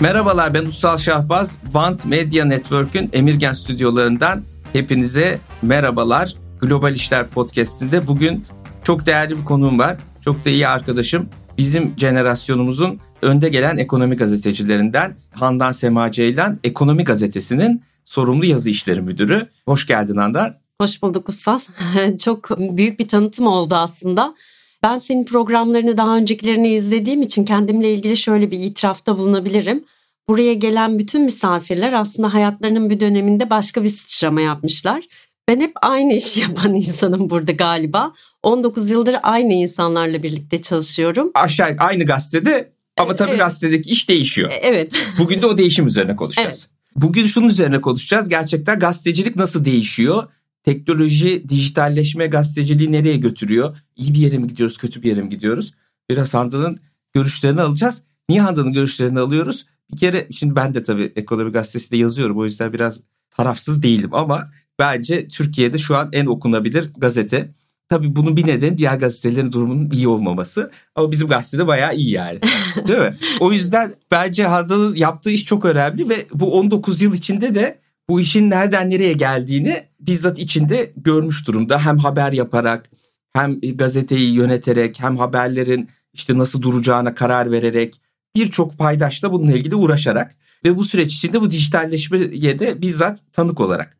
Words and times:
Merhabalar 0.00 0.54
ben 0.54 0.64
Ussal 0.64 0.98
Şahbaz. 0.98 1.58
Vant 1.72 2.06
Media 2.06 2.44
Network'ün 2.44 3.10
Emirgen 3.12 3.52
stüdyolarından 3.52 4.42
hepinize 4.72 5.38
merhabalar. 5.62 6.34
Global 6.60 6.94
İşler 6.94 7.28
Podcast'inde 7.28 8.06
bugün 8.06 8.44
çok 8.82 9.06
değerli 9.06 9.38
bir 9.38 9.44
konuğum 9.44 9.78
var. 9.78 9.96
Çok 10.20 10.44
da 10.44 10.50
iyi 10.50 10.68
arkadaşım. 10.68 11.28
Bizim 11.58 11.94
jenerasyonumuzun 11.98 13.00
önde 13.22 13.48
gelen 13.48 13.76
ekonomi 13.76 14.16
gazetecilerinden 14.16 15.16
Handan 15.32 15.72
Sema 15.72 16.12
Ceylan, 16.12 16.58
Ekonomi 16.64 17.04
Gazetesi'nin 17.04 17.82
sorumlu 18.04 18.46
yazı 18.46 18.70
işleri 18.70 19.02
müdürü. 19.02 19.48
Hoş 19.66 19.86
geldin 19.86 20.16
Handan. 20.16 20.54
Hoş 20.80 21.02
bulduk 21.02 21.28
Ussal. 21.28 21.58
çok 22.24 22.58
büyük 22.58 22.98
bir 22.98 23.08
tanıtım 23.08 23.46
oldu 23.46 23.74
aslında. 23.74 24.34
Ben 24.82 24.98
senin 24.98 25.24
programlarını 25.24 25.96
daha 25.96 26.16
öncekilerini 26.16 26.68
izlediğim 26.68 27.22
için 27.22 27.44
kendimle 27.44 27.94
ilgili 27.94 28.16
şöyle 28.16 28.50
bir 28.50 28.58
itirafta 28.58 29.18
bulunabilirim. 29.18 29.84
Buraya 30.28 30.54
gelen 30.54 30.98
bütün 30.98 31.22
misafirler 31.22 31.92
aslında 31.92 32.34
hayatlarının 32.34 32.90
bir 32.90 33.00
döneminde 33.00 33.50
başka 33.50 33.82
bir 33.82 33.88
sıçrama 33.88 34.40
yapmışlar. 34.40 35.04
Ben 35.48 35.60
hep 35.60 35.72
aynı 35.82 36.14
işi 36.14 36.40
yapan 36.40 36.74
insanım 36.74 37.30
burada 37.30 37.52
galiba. 37.52 38.12
19 38.42 38.90
yıldır 38.90 39.16
aynı 39.22 39.52
insanlarla 39.52 40.22
birlikte 40.22 40.62
çalışıyorum. 40.62 41.30
Aşağı 41.34 41.76
aynı 41.78 42.04
gazetede 42.04 42.72
ama 42.96 43.16
tabii 43.16 43.30
evet. 43.30 43.40
gazetedeki 43.40 43.90
iş 43.90 44.08
değişiyor. 44.08 44.52
Evet. 44.62 44.92
Bugün 45.18 45.42
de 45.42 45.46
o 45.46 45.58
değişim 45.58 45.86
üzerine 45.86 46.16
konuşacağız. 46.16 46.68
Evet. 46.70 47.02
Bugün 47.02 47.26
şunun 47.26 47.48
üzerine 47.48 47.80
konuşacağız. 47.80 48.28
Gerçekten 48.28 48.78
gazetecilik 48.78 49.36
nasıl 49.36 49.64
değişiyor? 49.64 50.24
Teknoloji, 50.64 51.48
dijitalleşme 51.48 52.26
gazeteciliği 52.26 52.92
nereye 52.92 53.16
götürüyor? 53.16 53.76
İyi 53.96 54.14
bir 54.14 54.18
yere 54.18 54.38
mi 54.38 54.46
gidiyoruz, 54.46 54.78
kötü 54.78 55.02
bir 55.02 55.08
yere 55.08 55.22
mi 55.22 55.28
gidiyoruz? 55.28 55.74
Biraz 56.10 56.34
Handan'ın 56.34 56.80
görüşlerini 57.12 57.62
alacağız. 57.62 58.02
Niye 58.28 58.40
Handan'ın 58.40 58.72
görüşlerini 58.72 59.20
alıyoruz? 59.20 59.66
Bir 59.92 59.96
kere 59.96 60.26
şimdi 60.30 60.56
ben 60.56 60.74
de 60.74 60.82
tabii 60.82 61.12
Ekonomi 61.16 61.52
Gazetesi'nde 61.52 61.96
yazıyorum. 61.96 62.38
O 62.38 62.44
yüzden 62.44 62.72
biraz 62.72 63.00
tarafsız 63.30 63.82
değilim 63.82 64.14
ama 64.14 64.50
bence 64.78 65.28
Türkiye'de 65.28 65.78
şu 65.78 65.96
an 65.96 66.08
en 66.12 66.26
okunabilir 66.26 66.90
gazete. 66.96 67.54
Tabii 67.88 68.16
bunun 68.16 68.36
bir 68.36 68.46
nedeni 68.46 68.78
diğer 68.78 68.96
gazetelerin 68.96 69.52
durumunun 69.52 69.90
iyi 69.90 70.08
olmaması. 70.08 70.70
Ama 70.94 71.12
bizim 71.12 71.28
gazetede 71.28 71.66
bayağı 71.66 71.94
iyi 71.94 72.10
yani. 72.10 72.38
Değil 72.88 72.98
mi? 72.98 73.16
O 73.40 73.52
yüzden 73.52 73.94
bence 74.10 74.44
Handan'ın 74.44 74.94
yaptığı 74.94 75.30
iş 75.30 75.44
çok 75.44 75.64
önemli 75.64 76.08
ve 76.08 76.26
bu 76.34 76.58
19 76.58 77.00
yıl 77.00 77.14
içinde 77.14 77.54
de 77.54 77.78
bu 78.08 78.20
işin 78.20 78.50
nereden 78.50 78.90
nereye 78.90 79.12
geldiğini 79.12 79.84
bizzat 80.00 80.38
içinde 80.38 80.92
görmüş 80.96 81.46
durumda. 81.48 81.86
Hem 81.86 81.98
haber 81.98 82.32
yaparak 82.32 82.90
hem 83.32 83.60
gazeteyi 83.60 84.34
yöneterek 84.34 85.00
hem 85.00 85.16
haberlerin 85.16 85.88
işte 86.12 86.38
nasıl 86.38 86.62
duracağına 86.62 87.14
karar 87.14 87.52
vererek 87.52 88.00
birçok 88.36 88.78
paydaşla 88.78 89.32
bununla 89.32 89.52
ilgili 89.52 89.74
uğraşarak 89.74 90.34
ve 90.64 90.76
bu 90.76 90.84
süreç 90.84 91.14
içinde 91.14 91.40
bu 91.40 91.50
dijitalleşmeye 91.50 92.58
de 92.58 92.82
bizzat 92.82 93.18
tanık 93.32 93.60
olarak. 93.60 93.96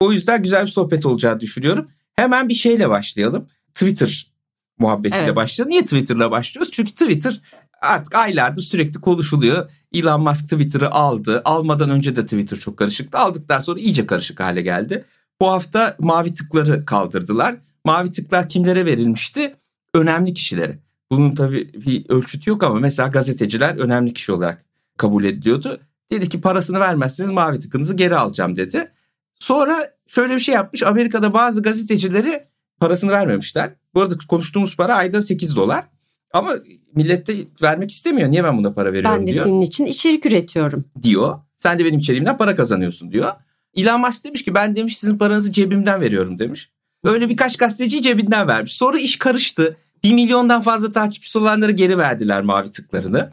O 0.00 0.12
yüzden 0.12 0.42
güzel 0.42 0.62
bir 0.62 0.70
sohbet 0.70 1.06
olacağı 1.06 1.40
düşünüyorum. 1.40 1.88
Hemen 2.16 2.48
bir 2.48 2.54
şeyle 2.54 2.88
başlayalım. 2.88 3.48
Twitter 3.74 4.32
muhabbetiyle 4.78 5.24
evet. 5.24 5.36
başlayalım. 5.36 5.70
Niye 5.70 5.82
Twitter'la 5.82 6.30
başlıyoruz? 6.30 6.72
Çünkü 6.72 6.92
Twitter 6.92 7.40
artık 7.82 8.14
aylardır 8.14 8.62
sürekli 8.62 9.00
konuşuluyor. 9.00 9.70
Elon 9.92 10.22
Musk 10.22 10.48
Twitter'ı 10.48 10.90
aldı. 10.90 11.42
Almadan 11.44 11.90
önce 11.90 12.16
de 12.16 12.22
Twitter 12.22 12.58
çok 12.58 12.76
karışıktı. 12.76 13.18
Aldıktan 13.18 13.60
sonra 13.60 13.80
iyice 13.80 14.06
karışık 14.06 14.40
hale 14.40 14.62
geldi. 14.62 15.04
Bu 15.40 15.48
hafta 15.48 15.96
mavi 15.98 16.34
tıkları 16.34 16.84
kaldırdılar. 16.84 17.56
Mavi 17.84 18.10
tıklar 18.10 18.48
kimlere 18.48 18.86
verilmişti? 18.86 19.56
Önemli 19.94 20.34
kişilere. 20.34 20.78
Bunun 21.16 21.34
tabii 21.34 21.72
bir 21.86 22.04
ölçütü 22.08 22.50
yok 22.50 22.62
ama 22.62 22.74
mesela 22.74 23.08
gazeteciler 23.08 23.76
önemli 23.76 24.12
kişi 24.12 24.32
olarak 24.32 24.64
kabul 24.96 25.24
ediliyordu. 25.24 25.80
Dedi 26.12 26.28
ki 26.28 26.40
parasını 26.40 26.80
vermezseniz 26.80 27.30
mavi 27.30 27.58
tıkınızı 27.58 27.96
geri 27.96 28.16
alacağım 28.16 28.56
dedi. 28.56 28.92
Sonra 29.38 29.90
şöyle 30.06 30.34
bir 30.34 30.40
şey 30.40 30.54
yapmış. 30.54 30.82
Amerika'da 30.82 31.34
bazı 31.34 31.62
gazetecileri 31.62 32.44
parasını 32.80 33.10
vermemişler. 33.10 33.72
Bu 33.94 34.02
arada 34.02 34.14
konuştuğumuz 34.28 34.76
para 34.76 34.94
ayda 34.94 35.22
8 35.22 35.56
dolar. 35.56 35.84
Ama 36.32 36.52
millet 36.94 37.26
de 37.26 37.34
vermek 37.62 37.90
istemiyor. 37.90 38.30
Niye 38.30 38.44
ben 38.44 38.58
buna 38.58 38.72
para 38.72 38.92
veriyorum 38.92 39.18
Ben 39.20 39.26
de 39.26 39.32
diyor. 39.32 39.44
senin 39.44 39.60
için 39.60 39.86
içerik 39.86 40.26
üretiyorum. 40.26 40.84
Diyor. 41.02 41.38
Sen 41.56 41.78
de 41.78 41.84
benim 41.84 41.98
içeriğimden 41.98 42.36
para 42.36 42.54
kazanıyorsun 42.54 43.12
diyor. 43.12 43.32
Elon 43.76 44.00
Musk 44.00 44.24
demiş 44.24 44.42
ki 44.42 44.54
ben 44.54 44.76
demiş 44.76 44.98
sizin 44.98 45.18
paranızı 45.18 45.52
cebimden 45.52 46.00
veriyorum 46.00 46.38
demiş. 46.38 46.70
Öyle 47.04 47.28
birkaç 47.28 47.56
gazeteci 47.56 48.02
cebinden 48.02 48.48
vermiş. 48.48 48.72
Sonra 48.74 48.98
iş 48.98 49.16
karıştı. 49.18 49.76
Bir 50.04 50.12
milyondan 50.12 50.62
fazla 50.62 50.92
takipçisi 50.92 51.38
olanları 51.38 51.72
geri 51.72 51.98
verdiler 51.98 52.42
mavi 52.42 52.70
tıklarını. 52.72 53.32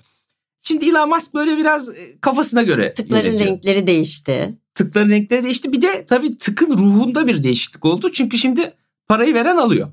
Şimdi 0.62 0.86
Elon 0.86 1.10
Musk 1.10 1.34
böyle 1.34 1.58
biraz 1.58 1.90
e, 1.90 2.20
kafasına 2.22 2.64
göre 2.64 2.94
Tıkların 2.94 3.26
yönetiyor. 3.26 3.50
renkleri 3.50 3.88
değişti. 3.88 4.58
Tıkların 4.76 5.10
renkleri 5.10 5.44
değişti. 5.44 5.72
Bir 5.72 5.82
de 5.82 6.06
tabii 6.06 6.38
tıkın 6.38 6.72
ruhunda 6.72 7.28
bir 7.28 7.44
değişiklik 7.44 7.86
oldu. 7.86 8.12
Çünkü 8.12 8.38
şimdi 8.38 8.74
parayı 9.08 9.34
veren 9.34 9.58
alıyor. 9.58 9.88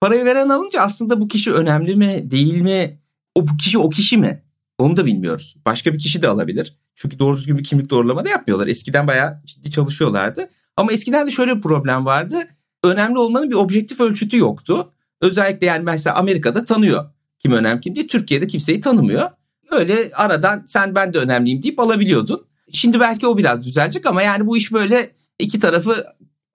Parayı 0.00 0.24
veren 0.24 0.48
alınca 0.48 0.80
aslında 0.80 1.20
bu 1.20 1.28
kişi 1.28 1.52
önemli 1.52 1.96
mi 1.96 2.30
değil 2.30 2.60
mi? 2.60 2.98
O 3.34 3.48
bu 3.48 3.56
kişi 3.56 3.78
o 3.78 3.90
kişi 3.90 4.16
mi? 4.16 4.42
Onu 4.78 4.96
da 4.96 5.06
bilmiyoruz. 5.06 5.56
Başka 5.66 5.92
bir 5.92 5.98
kişi 5.98 6.22
de 6.22 6.28
alabilir. 6.28 6.76
Çünkü 6.94 7.18
doğru 7.18 7.36
düzgün 7.36 7.58
bir 7.58 7.64
kimlik 7.64 7.90
doğrulama 7.90 8.24
da 8.24 8.28
yapmıyorlar. 8.28 8.66
Eskiden 8.66 9.06
bayağı 9.06 9.42
ciddi 9.46 9.70
çalışıyorlardı. 9.70 10.50
Ama 10.76 10.92
eskiden 10.92 11.26
de 11.26 11.30
şöyle 11.30 11.56
bir 11.56 11.60
problem 11.62 12.06
vardı. 12.06 12.48
Önemli 12.84 13.18
olmanın 13.18 13.50
bir 13.50 13.54
objektif 13.54 14.00
ölçütü 14.00 14.38
yoktu. 14.38 14.92
Özellikle 15.20 15.66
yani 15.66 15.84
mesela 15.84 16.16
Amerika'da 16.16 16.64
tanıyor 16.64 17.04
kim 17.38 17.52
önemli 17.52 17.80
kim 17.80 17.94
diye. 17.94 18.06
Türkiye'de 18.06 18.46
kimseyi 18.46 18.80
tanımıyor. 18.80 19.30
Öyle 19.70 20.10
aradan 20.14 20.62
sen 20.66 20.94
ben 20.94 21.14
de 21.14 21.18
önemliyim 21.18 21.62
deyip 21.62 21.80
alabiliyordun. 21.80 22.46
Şimdi 22.72 23.00
belki 23.00 23.26
o 23.26 23.38
biraz 23.38 23.64
düzelecek 23.64 24.06
ama 24.06 24.22
yani 24.22 24.46
bu 24.46 24.56
iş 24.56 24.72
böyle 24.72 25.10
iki 25.38 25.58
tarafı 25.58 26.06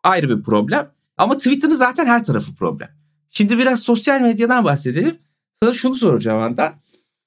ayrı 0.04 0.38
bir 0.38 0.44
problem. 0.44 0.92
Ama 1.18 1.38
Twitter'ın 1.38 1.74
zaten 1.74 2.06
her 2.06 2.24
tarafı 2.24 2.56
problem. 2.56 2.90
Şimdi 3.30 3.58
biraz 3.58 3.80
sosyal 3.80 4.22
medyadan 4.22 4.66
bahsedelim. 4.66 5.18
Sana 5.60 5.74
şunu 5.74 5.96
soracağım 5.96 6.42
anda. 6.42 6.74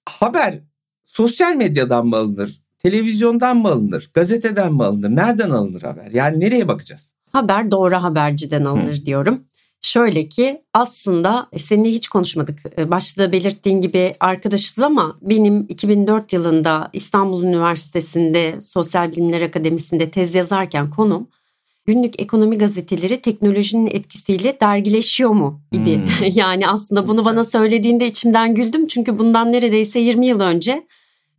Haber 0.06 0.60
sosyal 1.04 1.54
medyadan 1.54 2.06
mı 2.06 2.16
alınır? 2.16 2.62
Televizyondan 2.78 3.56
mı 3.56 3.68
alınır? 3.68 4.10
Gazeteden 4.14 4.74
mi 4.74 4.84
alınır? 4.84 5.10
Nereden 5.10 5.50
alınır 5.50 5.82
haber? 5.82 6.10
Yani 6.10 6.40
nereye 6.40 6.68
bakacağız? 6.68 7.14
Haber 7.32 7.70
doğru 7.70 7.94
haberciden 7.94 8.64
alınır 8.64 9.00
Hı. 9.00 9.06
diyorum. 9.06 9.44
Şöyle 9.82 10.28
ki 10.28 10.62
aslında 10.74 11.48
seninle 11.56 11.90
hiç 11.90 12.08
konuşmadık. 12.08 12.58
Ee, 12.78 12.90
başta 12.90 13.22
da 13.22 13.32
belirttiğin 13.32 13.80
gibi 13.80 14.14
arkadaşız 14.20 14.78
ama 14.78 15.18
benim 15.22 15.66
2004 15.68 16.32
yılında 16.32 16.90
İstanbul 16.92 17.42
Üniversitesi'nde 17.42 18.60
Sosyal 18.60 19.12
Bilimler 19.12 19.42
Akademisi'nde 19.42 20.10
tez 20.10 20.34
yazarken 20.34 20.90
konum 20.90 21.28
günlük 21.88 22.20
ekonomi 22.20 22.58
gazeteleri 22.58 23.20
teknolojinin 23.20 23.86
etkisiyle 23.86 24.60
dergileşiyor 24.60 25.30
mu 25.30 25.60
idi. 25.72 25.96
Hmm. 25.96 26.26
yani 26.34 26.68
aslında 26.68 27.08
bunu 27.08 27.24
bana 27.24 27.44
söylediğinde 27.44 28.06
içimden 28.06 28.54
güldüm 28.54 28.86
çünkü 28.86 29.18
bundan 29.18 29.52
neredeyse 29.52 29.98
20 29.98 30.26
yıl 30.26 30.40
önce 30.40 30.86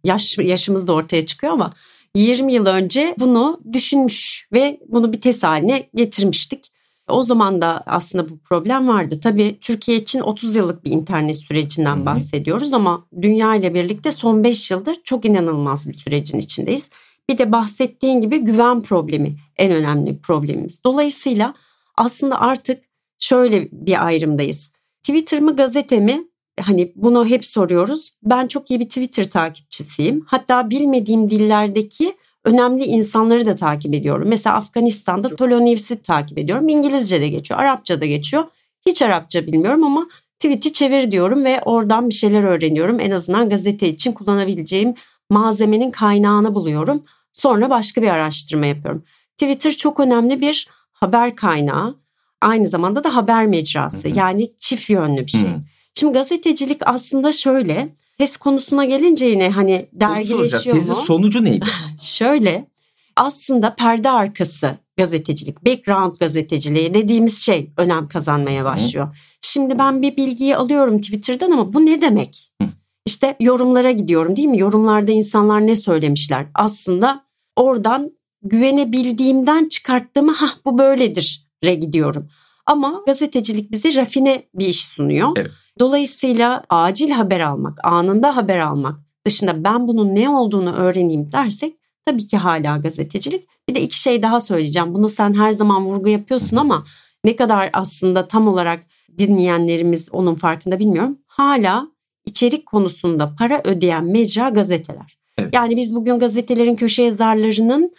yaş 0.03 0.37
yaşımız 0.37 0.87
da 0.87 0.93
ortaya 0.93 1.25
çıkıyor 1.25 1.53
ama 1.53 1.73
20 2.15 2.53
yıl 2.53 2.65
önce 2.65 3.15
bunu 3.19 3.59
düşünmüş 3.73 4.47
ve 4.53 4.79
bunu 4.87 5.13
bir 5.13 5.21
test 5.21 5.43
haline 5.43 5.89
getirmiştik. 5.95 6.71
O 7.09 7.23
zaman 7.23 7.61
da 7.61 7.83
aslında 7.85 8.29
bu 8.29 8.37
problem 8.37 8.87
vardı. 8.87 9.19
Tabii 9.23 9.57
Türkiye 9.61 9.97
için 9.97 10.19
30 10.19 10.55
yıllık 10.55 10.85
bir 10.85 10.91
internet 10.91 11.35
sürecinden 11.35 11.95
Hı-hı. 11.95 12.05
bahsediyoruz 12.05 12.73
ama 12.73 13.05
dünya 13.21 13.55
ile 13.55 13.73
birlikte 13.73 14.11
son 14.11 14.43
5 14.43 14.71
yıldır 14.71 14.95
çok 15.03 15.25
inanılmaz 15.25 15.89
bir 15.89 15.93
sürecin 15.93 16.39
içindeyiz. 16.39 16.89
Bir 17.29 17.37
de 17.37 17.51
bahsettiğin 17.51 18.21
gibi 18.21 18.37
güven 18.37 18.81
problemi 18.81 19.35
en 19.57 19.71
önemli 19.71 20.19
problemimiz. 20.19 20.83
Dolayısıyla 20.83 21.53
aslında 21.97 22.41
artık 22.41 22.83
şöyle 23.19 23.69
bir 23.71 24.05
ayrımdayız. 24.05 24.71
Twitter 25.03 25.39
mı 25.39 25.55
gazete 25.55 25.99
mi? 25.99 26.23
Hani 26.61 26.91
bunu 26.95 27.25
hep 27.25 27.45
soruyoruz. 27.45 28.13
Ben 28.23 28.47
çok 28.47 28.71
iyi 28.71 28.79
bir 28.79 28.89
Twitter 28.89 29.29
takipçisiyim. 29.29 30.23
Hatta 30.27 30.69
bilmediğim 30.69 31.29
dillerdeki 31.29 32.13
önemli 32.49 32.83
insanları 32.83 33.45
da 33.45 33.55
takip 33.55 33.93
ediyorum. 33.93 34.27
Mesela 34.27 34.55
Afganistan'da 34.55 35.35
Tolonevs'i 35.35 36.01
takip 36.01 36.37
ediyorum. 36.37 36.69
İngilizce 36.69 37.21
de 37.21 37.27
geçiyor, 37.27 37.59
Arapça 37.59 38.01
da 38.01 38.05
geçiyor. 38.05 38.43
Hiç 38.85 39.01
Arapça 39.01 39.47
bilmiyorum 39.47 39.83
ama 39.83 40.07
tweet'i 40.39 40.73
çevir 40.73 41.11
diyorum 41.11 41.45
ve 41.45 41.61
oradan 41.61 42.09
bir 42.09 42.13
şeyler 42.13 42.43
öğreniyorum. 42.43 42.99
En 42.99 43.11
azından 43.11 43.49
gazete 43.49 43.87
için 43.87 44.11
kullanabileceğim 44.11 44.93
malzemenin 45.29 45.91
kaynağını 45.91 46.55
buluyorum. 46.55 47.03
Sonra 47.33 47.69
başka 47.69 48.01
bir 48.01 48.07
araştırma 48.07 48.65
yapıyorum. 48.65 49.03
Twitter 49.37 49.71
çok 49.71 49.99
önemli 49.99 50.41
bir 50.41 50.67
haber 50.91 51.35
kaynağı. 51.35 51.95
Aynı 52.41 52.67
zamanda 52.67 53.03
da 53.03 53.15
haber 53.15 53.47
mecrası. 53.47 54.07
Yani 54.07 54.47
çift 54.57 54.89
yönlü 54.89 55.25
bir 55.25 55.31
şey. 55.31 55.49
Şimdi 55.93 56.13
gazetecilik 56.13 56.81
aslında 56.85 57.31
şöyle 57.31 57.89
Test 58.19 58.37
konusuna 58.37 58.85
gelince 58.85 59.25
yine 59.25 59.49
hani 59.49 59.89
dergileşiyor 59.93 60.75
mu? 60.75 60.81
Tezin 60.81 60.93
sonucu 60.93 61.43
neydi? 61.43 61.65
Şöyle 62.01 62.67
aslında 63.15 63.75
perde 63.75 64.09
arkası 64.09 64.77
gazetecilik, 64.97 65.65
background 65.65 66.17
gazeteciliği 66.17 66.93
dediğimiz 66.93 67.41
şey 67.41 67.71
önem 67.77 68.07
kazanmaya 68.07 68.65
başlıyor. 68.65 69.07
Hı. 69.07 69.11
Şimdi 69.41 69.77
ben 69.77 70.01
bir 70.01 70.17
bilgiyi 70.17 70.55
alıyorum 70.55 71.01
Twitter'dan 71.01 71.51
ama 71.51 71.73
bu 71.73 71.85
ne 71.85 72.01
demek? 72.01 72.51
Hı. 72.61 72.67
İşte 73.05 73.35
yorumlara 73.39 73.91
gidiyorum 73.91 74.35
değil 74.35 74.47
mi? 74.47 74.59
Yorumlarda 74.59 75.11
insanlar 75.11 75.67
ne 75.67 75.75
söylemişler? 75.75 76.45
Aslında 76.53 77.23
oradan 77.55 78.11
güvenebildiğimden 78.41 79.69
çıkarttığımı 79.69 80.31
ha 80.31 80.49
bu 80.65 80.77
böyledir 80.77 81.47
re 81.63 81.75
gidiyorum. 81.75 82.29
Ama 82.65 83.03
gazetecilik 83.05 83.71
bize 83.71 83.95
rafine 83.95 84.43
bir 84.55 84.65
iş 84.65 84.85
sunuyor. 84.85 85.29
Evet. 85.35 85.51
Dolayısıyla 85.79 86.63
acil 86.69 87.09
haber 87.09 87.39
almak, 87.39 87.79
anında 87.83 88.35
haber 88.35 88.59
almak 88.59 88.99
dışında 89.25 89.63
ben 89.63 89.87
bunun 89.87 90.15
ne 90.15 90.29
olduğunu 90.29 90.73
öğreneyim 90.73 91.31
dersek 91.31 91.75
tabii 92.05 92.27
ki 92.27 92.37
hala 92.37 92.77
gazetecilik. 92.77 93.47
Bir 93.69 93.75
de 93.75 93.81
iki 93.81 93.99
şey 93.99 94.21
daha 94.21 94.39
söyleyeceğim. 94.39 94.93
Bunu 94.93 95.09
sen 95.09 95.33
her 95.33 95.51
zaman 95.51 95.85
vurgu 95.85 96.09
yapıyorsun 96.09 96.57
ama 96.57 96.85
ne 97.25 97.35
kadar 97.35 97.69
aslında 97.73 98.27
tam 98.27 98.47
olarak 98.47 98.83
dinleyenlerimiz 99.17 100.09
onun 100.11 100.35
farkında 100.35 100.79
bilmiyorum. 100.79 101.19
Hala 101.27 101.87
içerik 102.25 102.65
konusunda 102.65 103.35
para 103.35 103.61
ödeyen 103.63 104.05
mecra 104.05 104.49
gazeteler. 104.49 105.17
Evet. 105.37 105.53
Yani 105.53 105.75
biz 105.75 105.95
bugün 105.95 106.19
gazetelerin 106.19 106.75
köşe 106.75 107.03
yazarlarının 107.03 107.95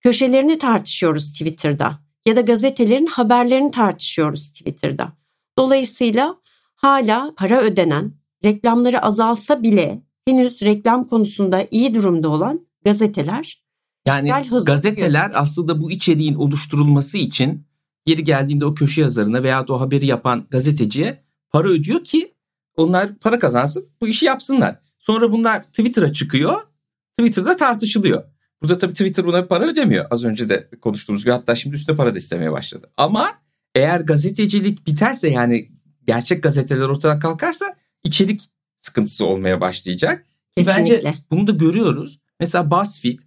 köşelerini 0.00 0.58
tartışıyoruz 0.58 1.32
Twitter'da 1.32 1.98
ya 2.26 2.36
da 2.36 2.40
gazetelerin 2.40 3.06
haberlerini 3.06 3.70
tartışıyoruz 3.70 4.52
Twitter'da. 4.52 5.08
Dolayısıyla 5.58 6.36
hala 6.84 7.34
para 7.36 7.60
ödenen, 7.60 8.12
reklamları 8.44 9.02
azalsa 9.02 9.62
bile 9.62 10.02
henüz 10.28 10.62
reklam 10.62 11.06
konusunda 11.06 11.66
iyi 11.70 11.94
durumda 11.94 12.28
olan 12.28 12.66
gazeteler 12.84 13.64
yani 14.06 14.32
gazeteler 14.66 15.30
aslında 15.34 15.80
bu 15.80 15.90
içeriğin 15.90 16.34
oluşturulması 16.34 17.18
için 17.18 17.66
yeri 18.06 18.24
geldiğinde 18.24 18.64
o 18.64 18.74
köşe 18.74 19.00
yazarına 19.00 19.42
veya 19.42 19.64
o 19.68 19.80
haberi 19.80 20.06
yapan 20.06 20.46
gazeteciye 20.50 21.24
para 21.50 21.68
ödüyor 21.68 22.04
ki 22.04 22.34
onlar 22.76 23.18
para 23.18 23.38
kazansın 23.38 23.88
bu 24.00 24.08
işi 24.08 24.26
yapsınlar. 24.26 24.78
Sonra 24.98 25.32
bunlar 25.32 25.62
Twitter'a 25.62 26.12
çıkıyor. 26.12 26.54
Twitter'da 27.18 27.56
tartışılıyor. 27.56 28.24
Burada 28.62 28.78
tabii 28.78 28.92
Twitter 28.92 29.26
buna 29.26 29.46
para 29.46 29.64
ödemiyor. 29.64 30.06
Az 30.10 30.24
önce 30.24 30.48
de 30.48 30.68
konuştuğumuz 30.80 31.22
gibi 31.22 31.32
hatta 31.32 31.54
şimdi 31.54 31.76
üstüne 31.76 31.96
para 31.96 32.14
da 32.14 32.18
istemeye 32.18 32.52
başladı. 32.52 32.90
Ama 32.96 33.30
eğer 33.74 34.00
gazetecilik 34.00 34.86
biterse 34.86 35.28
yani 35.28 35.73
gerçek 36.06 36.42
gazeteler 36.42 36.88
ortadan 36.88 37.18
kalkarsa 37.18 37.76
içerik 38.04 38.50
sıkıntısı 38.76 39.24
olmaya 39.24 39.60
başlayacak. 39.60 40.26
Kesinlikle. 40.56 41.04
Bence 41.04 41.14
bunu 41.30 41.46
da 41.46 41.52
görüyoruz. 41.52 42.20
Mesela 42.40 42.70
BuzzFeed, 42.70 43.20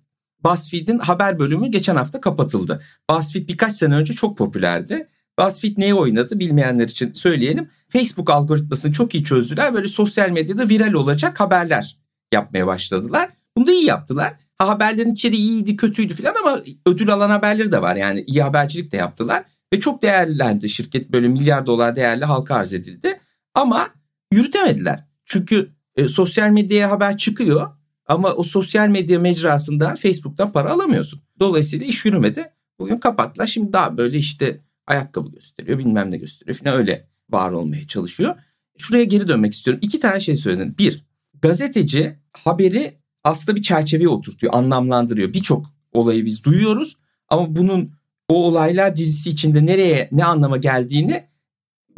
BuzzFeed'in 0.44 1.00
haber 1.00 1.40
bölümü 1.40 1.68
geçen 1.68 1.96
hafta 1.96 2.22
kapatıldı. 2.22 2.84
BuzzFeed 3.10 3.48
birkaç 3.48 3.74
sene 3.74 3.96
önce 3.96 4.14
çok 4.14 4.38
popülerdi. 4.38 5.08
BuzzFeed 5.40 5.78
neyi 5.78 5.94
oynadı 5.94 6.40
bilmeyenler 6.40 6.88
için 6.88 7.14
söyleyelim. 7.14 7.70
Facebook 7.88 8.30
algoritmasını 8.30 8.92
çok 8.92 9.16
iyi 9.16 9.24
çözdüler. 9.24 9.74
Böyle 9.74 9.88
sosyal 9.88 10.30
medyada 10.30 10.70
viral 10.70 10.94
olacak 10.94 11.40
haberler 11.40 11.98
yapmaya 12.34 12.68
başladılar. 12.68 13.30
Bunu 13.58 13.68
da 13.68 13.72
iyi 13.72 13.86
yaptılar. 13.86 14.34
Ha, 14.58 14.68
haberlerin 14.68 15.14
içeriği 15.14 15.50
iyiydi, 15.50 15.76
kötüydü 15.76 16.14
falan 16.14 16.34
ama 16.42 16.62
ödül 16.86 17.14
alan 17.14 17.30
haberleri 17.30 17.72
de 17.72 17.82
var. 17.82 17.96
Yani 17.96 18.24
iyi 18.28 18.44
habercilik 18.44 18.92
de 18.92 18.98
yaptılar. 18.98 19.44
Ve 19.74 19.80
çok 19.80 20.02
değerlendi 20.02 20.70
şirket 20.70 21.12
böyle 21.12 21.28
milyar 21.28 21.66
dolar 21.66 21.96
değerli 21.96 22.26
halka 22.26 22.56
arz 22.56 22.74
edildi. 22.74 23.20
Ama 23.54 23.90
yürütemediler. 24.32 25.06
Çünkü 25.26 25.72
e, 25.96 26.08
sosyal 26.08 26.50
medyaya 26.50 26.92
haber 26.92 27.18
çıkıyor 27.18 27.70
ama 28.06 28.34
o 28.34 28.44
sosyal 28.44 28.88
medya 28.88 29.20
mecrasında 29.20 29.96
Facebook'tan 29.96 30.52
para 30.52 30.70
alamıyorsun. 30.72 31.22
Dolayısıyla 31.40 31.86
iş 31.86 32.06
yürümedi. 32.06 32.52
Bugün 32.80 32.98
kapattılar. 32.98 33.48
Şimdi 33.48 33.74
daha 33.74 33.98
böyle 33.98 34.18
işte 34.18 34.62
ayakkabı 34.88 35.32
gösteriyor 35.32 35.80
bilmem 35.80 36.12
ne 36.12 36.18
gösteriyor 36.18 36.58
falan 36.58 36.76
öyle 36.76 37.08
var 37.30 37.52
olmaya 37.52 37.88
çalışıyor. 37.88 38.36
Şuraya 38.78 39.04
geri 39.04 39.28
dönmek 39.28 39.54
istiyorum. 39.54 39.80
İki 39.84 40.00
tane 40.00 40.20
şey 40.20 40.36
söyledin. 40.36 40.78
Bir, 40.78 41.06
gazeteci 41.42 42.20
haberi 42.34 42.98
aslında 43.24 43.56
bir 43.56 43.62
çerçeveye 43.62 44.10
oturtuyor, 44.10 44.54
anlamlandırıyor. 44.54 45.34
Birçok 45.34 45.66
olayı 45.92 46.26
biz 46.26 46.44
duyuyoruz 46.44 46.98
ama 47.30 47.56
bunun 47.56 47.92
o 48.30 48.46
olaylar 48.46 48.96
dizisi 48.96 49.30
içinde 49.30 49.66
nereye 49.66 50.10
ne 50.12 50.26
anlama 50.26 50.58
geldiğini 50.58 51.24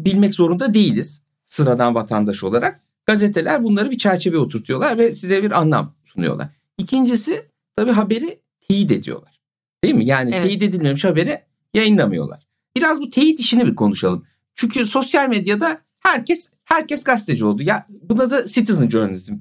bilmek 0.00 0.34
zorunda 0.34 0.74
değiliz 0.74 1.22
sıradan 1.46 1.94
vatandaş 1.94 2.44
olarak. 2.44 2.80
Gazeteler 3.06 3.64
bunları 3.64 3.90
bir 3.90 3.98
çerçeveye 3.98 4.42
oturtuyorlar 4.42 4.98
ve 4.98 5.14
size 5.14 5.42
bir 5.42 5.60
anlam 5.60 5.94
sunuyorlar. 6.04 6.48
İkincisi 6.78 7.46
tabii 7.76 7.90
haberi 7.90 8.40
teyit 8.68 8.90
ediyorlar. 8.90 9.40
Değil 9.84 9.94
mi? 9.94 10.06
Yani 10.06 10.34
evet. 10.34 10.46
teyit 10.46 10.62
edilmemiş 10.62 11.04
haberi 11.04 11.40
yayınlamıyorlar. 11.74 12.46
Biraz 12.76 13.00
bu 13.00 13.10
teyit 13.10 13.40
işini 13.40 13.66
bir 13.66 13.74
konuşalım. 13.74 14.26
Çünkü 14.54 14.86
sosyal 14.86 15.28
medyada 15.28 15.80
herkes 16.00 16.52
herkes 16.64 17.04
gazeteci 17.04 17.44
oldu. 17.44 17.62
Ya 17.62 17.86
buna 18.02 18.30
da 18.30 18.46
citizen 18.46 18.88
journalism 18.88 19.34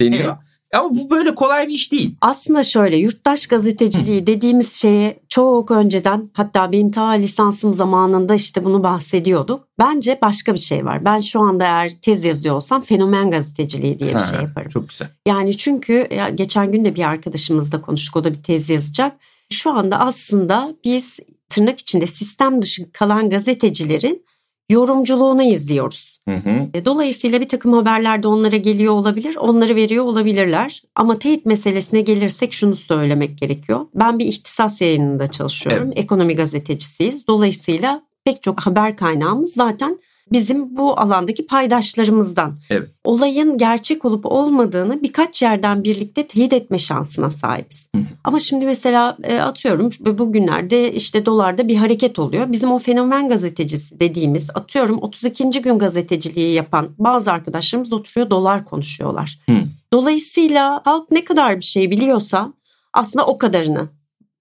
deniyor. 0.00 0.24
Evet. 0.24 0.51
Ama 0.72 0.90
bu 0.90 1.10
böyle 1.10 1.34
kolay 1.34 1.68
bir 1.68 1.72
iş 1.72 1.92
değil. 1.92 2.14
Aslında 2.20 2.62
şöyle 2.62 2.96
yurttaş 2.96 3.46
gazeteciliği 3.46 4.26
dediğimiz 4.26 4.72
şeye 4.72 5.20
çok 5.28 5.70
önceden 5.70 6.30
hatta 6.32 6.72
benim 6.72 6.90
ta 6.90 7.08
lisansım 7.08 7.74
zamanında 7.74 8.34
işte 8.34 8.64
bunu 8.64 8.82
bahsediyorduk. 8.82 9.68
Bence 9.78 10.18
başka 10.22 10.54
bir 10.54 10.58
şey 10.58 10.84
var. 10.84 11.04
Ben 11.04 11.18
şu 11.18 11.40
anda 11.40 11.64
eğer 11.64 11.90
tez 12.02 12.24
yazıyor 12.24 12.54
olsam 12.54 12.82
fenomen 12.82 13.30
gazeteciliği 13.30 13.98
diye 13.98 14.10
bir 14.10 14.14
ha, 14.14 14.24
şey 14.24 14.38
yaparım. 14.40 14.68
Çok 14.70 14.88
güzel. 14.88 15.08
Yani 15.26 15.56
çünkü 15.56 16.08
ya 16.16 16.28
geçen 16.28 16.72
gün 16.72 16.84
de 16.84 16.94
bir 16.94 17.04
arkadaşımızla 17.04 17.80
konuştuk 17.82 18.16
o 18.16 18.24
da 18.24 18.32
bir 18.32 18.42
tez 18.42 18.70
yazacak. 18.70 19.16
Şu 19.50 19.70
anda 19.70 20.00
aslında 20.00 20.74
biz 20.84 21.18
tırnak 21.48 21.80
içinde 21.80 22.06
sistem 22.06 22.62
dışı 22.62 22.92
kalan 22.92 23.30
gazetecilerin 23.30 24.24
yorumculuğunu 24.72 25.42
izliyoruz. 25.42 26.18
Hı 26.28 26.34
hı. 26.34 26.68
E, 26.74 26.84
dolayısıyla 26.84 27.40
bir 27.40 27.48
takım 27.48 27.72
haberler 27.72 28.22
de 28.22 28.28
onlara 28.28 28.56
geliyor 28.56 28.94
olabilir, 28.94 29.36
onları 29.36 29.76
veriyor 29.76 30.04
olabilirler. 30.04 30.82
Ama 30.94 31.18
teyit 31.18 31.46
meselesine 31.46 32.00
gelirsek 32.00 32.52
şunu 32.52 32.76
söylemek 32.76 33.38
gerekiyor. 33.38 33.86
Ben 33.94 34.18
bir 34.18 34.26
ihtisas 34.26 34.80
yayınında 34.80 35.28
çalışıyorum. 35.28 35.86
Evet. 35.86 35.98
Ekonomi 35.98 36.36
gazetecisiyiz. 36.36 37.26
Dolayısıyla 37.26 38.02
pek 38.24 38.42
çok 38.42 38.60
haber 38.60 38.96
kaynağımız 38.96 39.52
zaten 39.52 39.98
bizim 40.32 40.76
bu 40.76 41.00
alandaki 41.00 41.46
paydaşlarımızdan. 41.46 42.56
Evet. 42.70 42.88
Olayın 43.04 43.58
gerçek 43.58 44.04
olup 44.04 44.26
olmadığını 44.26 45.02
birkaç 45.02 45.42
yerden 45.42 45.84
birlikte 45.84 46.26
teyit 46.26 46.52
etme 46.52 46.78
şansına 46.78 47.30
sahibiz. 47.30 47.88
Hı. 47.96 48.02
Ama 48.24 48.38
şimdi 48.38 48.66
mesela 48.66 49.16
e, 49.22 49.38
atıyorum 49.38 49.90
bugünlerde 50.00 50.92
işte 50.92 51.26
dolarda 51.26 51.68
bir 51.68 51.76
hareket 51.76 52.18
oluyor. 52.18 52.52
Bizim 52.52 52.72
o 52.72 52.78
fenomen 52.78 53.28
gazetecisi 53.28 54.00
dediğimiz 54.00 54.50
atıyorum 54.54 54.98
32. 55.02 55.50
gün 55.50 55.78
gazeteciliği 55.78 56.54
yapan 56.54 56.88
bazı 56.98 57.32
arkadaşlarımız 57.32 57.92
oturuyor 57.92 58.30
dolar 58.30 58.64
konuşuyorlar. 58.64 59.38
Hı. 59.48 59.56
Dolayısıyla 59.92 60.80
halk 60.84 61.10
ne 61.10 61.24
kadar 61.24 61.56
bir 61.56 61.64
şey 61.64 61.90
biliyorsa 61.90 62.52
aslında 62.92 63.26
o 63.26 63.38
kadarını 63.38 63.88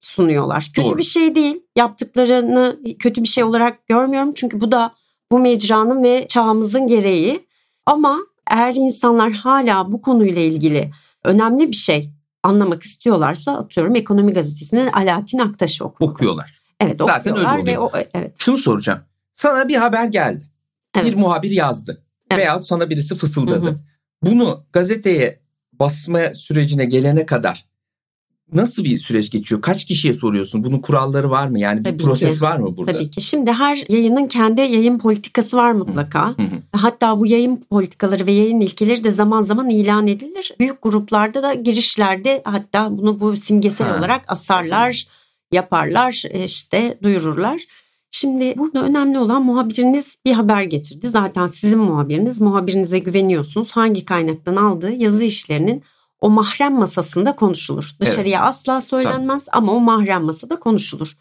sunuyorlar. 0.01 0.71
Kötü 0.75 0.87
Doğru. 0.87 0.97
bir 0.97 1.03
şey 1.03 1.35
değil. 1.35 1.63
Yaptıklarını 1.75 2.79
kötü 2.99 3.23
bir 3.23 3.27
şey 3.27 3.43
olarak 3.43 3.87
görmüyorum. 3.87 4.33
Çünkü 4.35 4.61
bu 4.61 4.71
da 4.71 4.91
bu 5.31 5.39
mecranın 5.39 6.03
ve 6.03 6.25
çağımızın 6.27 6.87
gereği. 6.87 7.47
Ama 7.85 8.19
eğer 8.51 8.75
insanlar 8.75 9.31
hala 9.31 9.91
bu 9.91 10.01
konuyla 10.01 10.41
ilgili 10.41 10.91
önemli 11.23 11.67
bir 11.67 11.75
şey 11.75 12.11
anlamak 12.43 12.83
istiyorlarsa 12.83 13.57
atıyorum 13.57 13.95
Ekonomi 13.95 14.33
Gazetesi'nin 14.33 14.87
Alaaddin 14.87 15.39
Aktaş'ı 15.39 15.85
okuyorlar. 15.85 16.13
Okuyorlar. 16.13 16.61
Evet 16.79 16.99
Zaten 16.99 17.37
öyle 17.37 17.47
oluyor. 17.47 17.65
Ve 17.65 17.79
o, 17.79 17.91
evet. 18.13 18.33
Şunu 18.37 18.57
soracağım. 18.57 18.99
Sana 19.33 19.67
bir 19.67 19.75
haber 19.75 20.05
geldi. 20.05 20.43
Evet. 20.95 21.07
Bir 21.07 21.15
muhabir 21.15 21.51
yazdı. 21.51 22.03
Evet. 22.31 22.41
Veyahut 22.41 22.65
sana 22.65 22.89
birisi 22.89 23.15
fısıldadı. 23.15 23.67
Hı 23.67 23.71
hı. 23.71 23.79
Bunu 24.23 24.63
gazeteye 24.73 25.39
basma 25.73 26.19
sürecine 26.33 26.85
gelene 26.85 27.25
kadar 27.25 27.70
nasıl 28.53 28.83
bir 28.83 28.97
süreç 28.97 29.29
geçiyor? 29.29 29.61
Kaç 29.61 29.85
kişiye 29.85 30.13
soruyorsun? 30.13 30.63
Bunun 30.63 30.79
kuralları 30.79 31.29
var 31.29 31.47
mı? 31.47 31.59
Yani 31.59 31.83
Tabii 31.83 31.99
bir 31.99 32.03
proses 32.03 32.39
ki. 32.39 32.41
var 32.41 32.57
mı 32.57 32.77
burada? 32.77 32.93
Tabii 32.93 33.09
ki. 33.11 33.21
Şimdi 33.21 33.51
her 33.51 33.83
yayının 33.89 34.27
kendi 34.27 34.61
yayın 34.61 34.99
politikası 34.99 35.57
var 35.57 35.71
mutlaka. 35.71 36.27
Hı 36.27 36.41
hı. 36.41 36.77
Hatta 36.77 37.19
bu 37.19 37.27
yayın 37.27 37.57
politikaları 37.69 38.25
ve 38.25 38.31
yayın 38.31 38.59
ilkeleri 38.59 39.03
de 39.03 39.11
zaman 39.11 39.41
zaman 39.41 39.69
ilan 39.69 40.07
edilir. 40.07 40.51
Büyük 40.59 40.81
gruplarda 40.81 41.43
da 41.43 41.53
girişlerde 41.53 42.41
hatta 42.43 42.97
bunu 42.97 43.19
bu 43.19 43.35
simgesel 43.35 43.87
ha. 43.87 43.97
olarak 43.97 44.21
asarlar, 44.27 44.91
Kesinlikle. 44.91 45.57
yaparlar, 45.57 46.23
e, 46.29 46.43
işte 46.43 46.97
duyururlar. 47.03 47.61
Şimdi 48.11 48.53
burada 48.57 48.83
önemli 48.83 49.19
olan 49.19 49.45
muhabiriniz 49.45 50.17
bir 50.25 50.33
haber 50.33 50.63
getirdi. 50.63 51.07
Zaten 51.07 51.47
sizin 51.47 51.79
muhabiriniz, 51.79 52.41
muhabirinize 52.41 52.99
güveniyorsunuz. 52.99 53.71
Hangi 53.71 54.05
kaynaktan 54.05 54.55
aldığı 54.55 54.91
yazı 54.91 55.23
işlerinin 55.23 55.83
o 56.21 56.29
mahrem 56.29 56.73
masasında 56.73 57.35
konuşulur. 57.35 57.91
Dışarıya 57.99 58.39
evet. 58.39 58.49
asla 58.49 58.81
söylenmez 58.81 59.45
tamam. 59.45 59.69
ama 59.69 59.77
o 59.77 59.79
mahrem 59.79 60.23
masada 60.23 60.59
konuşulur. 60.59 61.17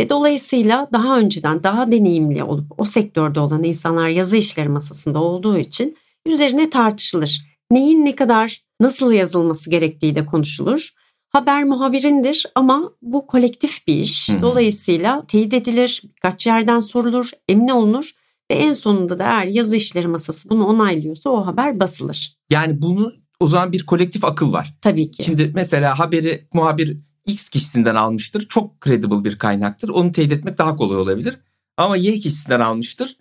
Ve 0.00 0.08
dolayısıyla 0.08 0.88
daha 0.92 1.18
önceden 1.18 1.62
daha 1.62 1.92
deneyimli 1.92 2.44
olup 2.44 2.80
o 2.80 2.84
sektörde 2.84 3.40
olan 3.40 3.64
insanlar 3.64 4.08
yazı 4.08 4.36
işleri 4.36 4.68
masasında 4.68 5.22
olduğu 5.22 5.58
için 5.58 5.96
üzerine 6.26 6.70
tartışılır. 6.70 7.42
Neyin 7.70 8.04
ne 8.04 8.14
kadar 8.16 8.62
nasıl 8.80 9.12
yazılması 9.12 9.70
gerektiği 9.70 10.14
de 10.14 10.26
konuşulur. 10.26 10.94
Haber 11.28 11.64
muhabirindir 11.64 12.46
ama 12.54 12.92
bu 13.02 13.26
kolektif 13.26 13.86
bir 13.86 13.94
iş. 13.94 14.28
Hı-hı. 14.28 14.42
Dolayısıyla 14.42 15.26
teyit 15.26 15.54
edilir, 15.54 16.02
birkaç 16.04 16.46
yerden 16.46 16.80
sorulur, 16.80 17.30
emin 17.48 17.68
olunur 17.68 18.10
ve 18.50 18.54
en 18.54 18.72
sonunda 18.72 19.18
da 19.18 19.24
eğer 19.24 19.44
yazı 19.44 19.76
işleri 19.76 20.06
masası 20.06 20.50
bunu 20.50 20.66
onaylıyorsa 20.66 21.30
o 21.30 21.46
haber 21.46 21.80
basılır. 21.80 22.36
Yani 22.50 22.82
bunu 22.82 23.12
O 23.40 23.46
zaman 23.46 23.72
bir 23.72 23.86
kolektif 23.86 24.24
akıl 24.24 24.52
var. 24.52 24.74
Tabii 24.80 25.10
ki. 25.10 25.24
Şimdi 25.24 25.50
mesela 25.54 25.98
haberi 25.98 26.48
muhabir 26.52 26.98
X 27.26 27.48
kişisinden 27.48 27.94
almıştır. 27.94 28.48
Çok 28.48 28.82
credible 28.84 29.24
bir 29.24 29.38
kaynaktır. 29.38 29.88
Onu 29.88 30.12
teyit 30.12 30.32
etmek 30.32 30.58
daha 30.58 30.76
kolay 30.76 30.96
olabilir. 30.96 31.38
Ama 31.76 31.96
Y 31.96 32.14
kişisinden 32.14 32.60
almıştır. 32.60 33.16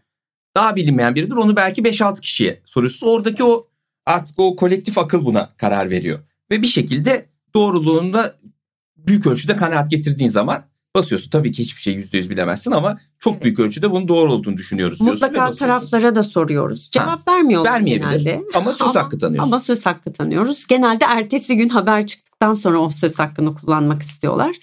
Daha 0.56 0.76
bilinmeyen 0.76 1.16
biridir. 1.16 1.36
Onu 1.36 1.56
belki 1.56 1.82
5-6 1.82 2.22
kişiye 2.22 2.62
soruyorsunuz. 2.66 3.14
Oradaki 3.14 3.44
o 3.44 3.68
artık 4.06 4.40
o 4.40 4.56
kolektif 4.56 4.98
akıl 4.98 5.26
buna 5.26 5.56
karar 5.58 5.90
veriyor. 5.90 6.20
Ve 6.52 6.62
bir 6.62 6.68
şekilde 6.68 7.30
doğruluğunda 7.56 8.36
büyük 8.98 9.28
ölçüde 9.28 9.56
kanaat 9.56 9.92
getirdiğin 9.92 10.30
zaman 10.30 10.64
basıyorsun. 10.96 11.30
Tabii 11.30 11.52
ki 11.52 11.64
hiçbir 11.64 11.82
şey 11.82 11.96
%100 11.96 12.30
bilemezsin 12.30 12.72
ama 12.72 12.98
çok 13.20 13.34
evet. 13.34 13.44
büyük 13.44 13.60
ölçüde 13.60 13.92
bunun 13.92 14.08
doğru 14.08 14.34
olduğunu 14.34 14.58
düşünüyoruz. 14.58 15.02
Mutlaka 15.02 15.52
taraflara 15.52 16.16
da 16.16 16.24
soruyoruz. 16.24 16.90
Cevap 16.92 17.28
ha, 17.28 17.32
vermiyorlar 17.32 17.80
genelde. 17.80 18.42
Ama 18.56 18.72
söz 18.72 18.82
ama, 18.82 18.96
hakkı 18.96 19.20
tanıyoruz. 19.20 19.48
Ama 19.48 19.60
söz 19.60 19.86
hakkı 19.86 20.14
tanıyoruz. 20.14 20.68
Genelde 20.68 21.06
ertesi 21.06 21.58
gün 21.58 21.70
haber 21.70 22.06
çıktıktan 22.06 22.54
sonra 22.54 22.78
o 22.80 22.90
söz 22.90 23.20
hakkını 23.20 23.56
kullanmak 23.56 24.02
istiyorlar. 24.02 24.56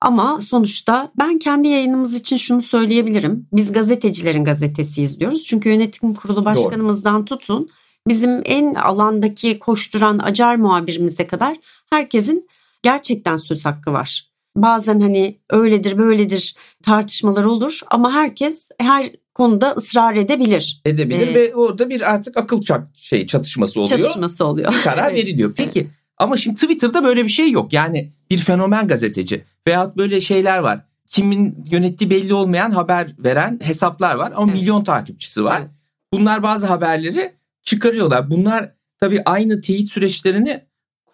Ama 0.00 0.40
sonuçta 0.40 1.12
ben 1.18 1.38
kendi 1.38 1.68
yayınımız 1.68 2.14
için 2.14 2.36
şunu 2.36 2.62
söyleyebilirim. 2.62 3.48
Biz 3.52 3.72
gazetecilerin 3.72 4.44
gazetesiyiz 4.44 5.20
diyoruz. 5.20 5.44
Çünkü 5.44 5.68
yönetim 5.68 6.14
kurulu 6.14 6.44
başkanımızdan 6.44 7.14
Doğru. 7.14 7.24
tutun 7.24 7.68
bizim 8.08 8.42
en 8.44 8.74
alandaki 8.74 9.58
koşturan 9.58 10.18
acar 10.18 10.56
muhabirimize 10.56 11.26
kadar 11.26 11.56
herkesin 11.90 12.48
gerçekten 12.82 13.36
söz 13.36 13.64
hakkı 13.64 13.92
var. 13.92 14.31
Bazen 14.56 15.00
hani 15.00 15.38
öyledir 15.50 15.98
böyledir 15.98 16.56
tartışmalar 16.82 17.44
olur 17.44 17.80
ama 17.90 18.12
herkes 18.12 18.68
her 18.78 19.10
konuda 19.34 19.70
ısrar 19.70 20.16
edebilir. 20.16 20.82
Edebilir 20.84 21.28
ee, 21.28 21.34
ve 21.34 21.54
orada 21.54 21.90
bir 21.90 22.12
artık 22.14 22.36
akıl 22.36 22.62
çak 22.62 22.88
şey 22.94 23.26
çatışması 23.26 23.80
oluyor. 23.80 23.98
Çatışması 23.98 24.44
oluyor. 24.44 24.72
Bir 24.72 24.82
karar 24.82 25.10
evet. 25.12 25.24
veriliyor. 25.24 25.52
Peki 25.56 25.80
evet. 25.80 25.90
ama 26.18 26.36
şimdi 26.36 26.60
Twitter'da 26.60 27.04
böyle 27.04 27.24
bir 27.24 27.28
şey 27.28 27.50
yok. 27.50 27.72
Yani 27.72 28.12
bir 28.30 28.38
fenomen 28.38 28.88
gazeteci 28.88 29.44
veyahut 29.68 29.96
böyle 29.96 30.20
şeyler 30.20 30.58
var. 30.58 30.84
Kimin 31.06 31.64
yönettiği 31.70 32.10
belli 32.10 32.34
olmayan 32.34 32.70
haber 32.70 33.14
veren 33.18 33.60
hesaplar 33.62 34.14
var 34.14 34.32
ama 34.36 34.52
evet. 34.52 34.60
milyon 34.60 34.84
takipçisi 34.84 35.44
var. 35.44 35.60
Evet. 35.60 35.70
Bunlar 36.12 36.42
bazı 36.42 36.66
haberleri 36.66 37.32
çıkarıyorlar. 37.62 38.30
Bunlar 38.30 38.72
tabii 39.00 39.22
aynı 39.24 39.60
teyit 39.60 39.92
süreçlerini 39.92 40.64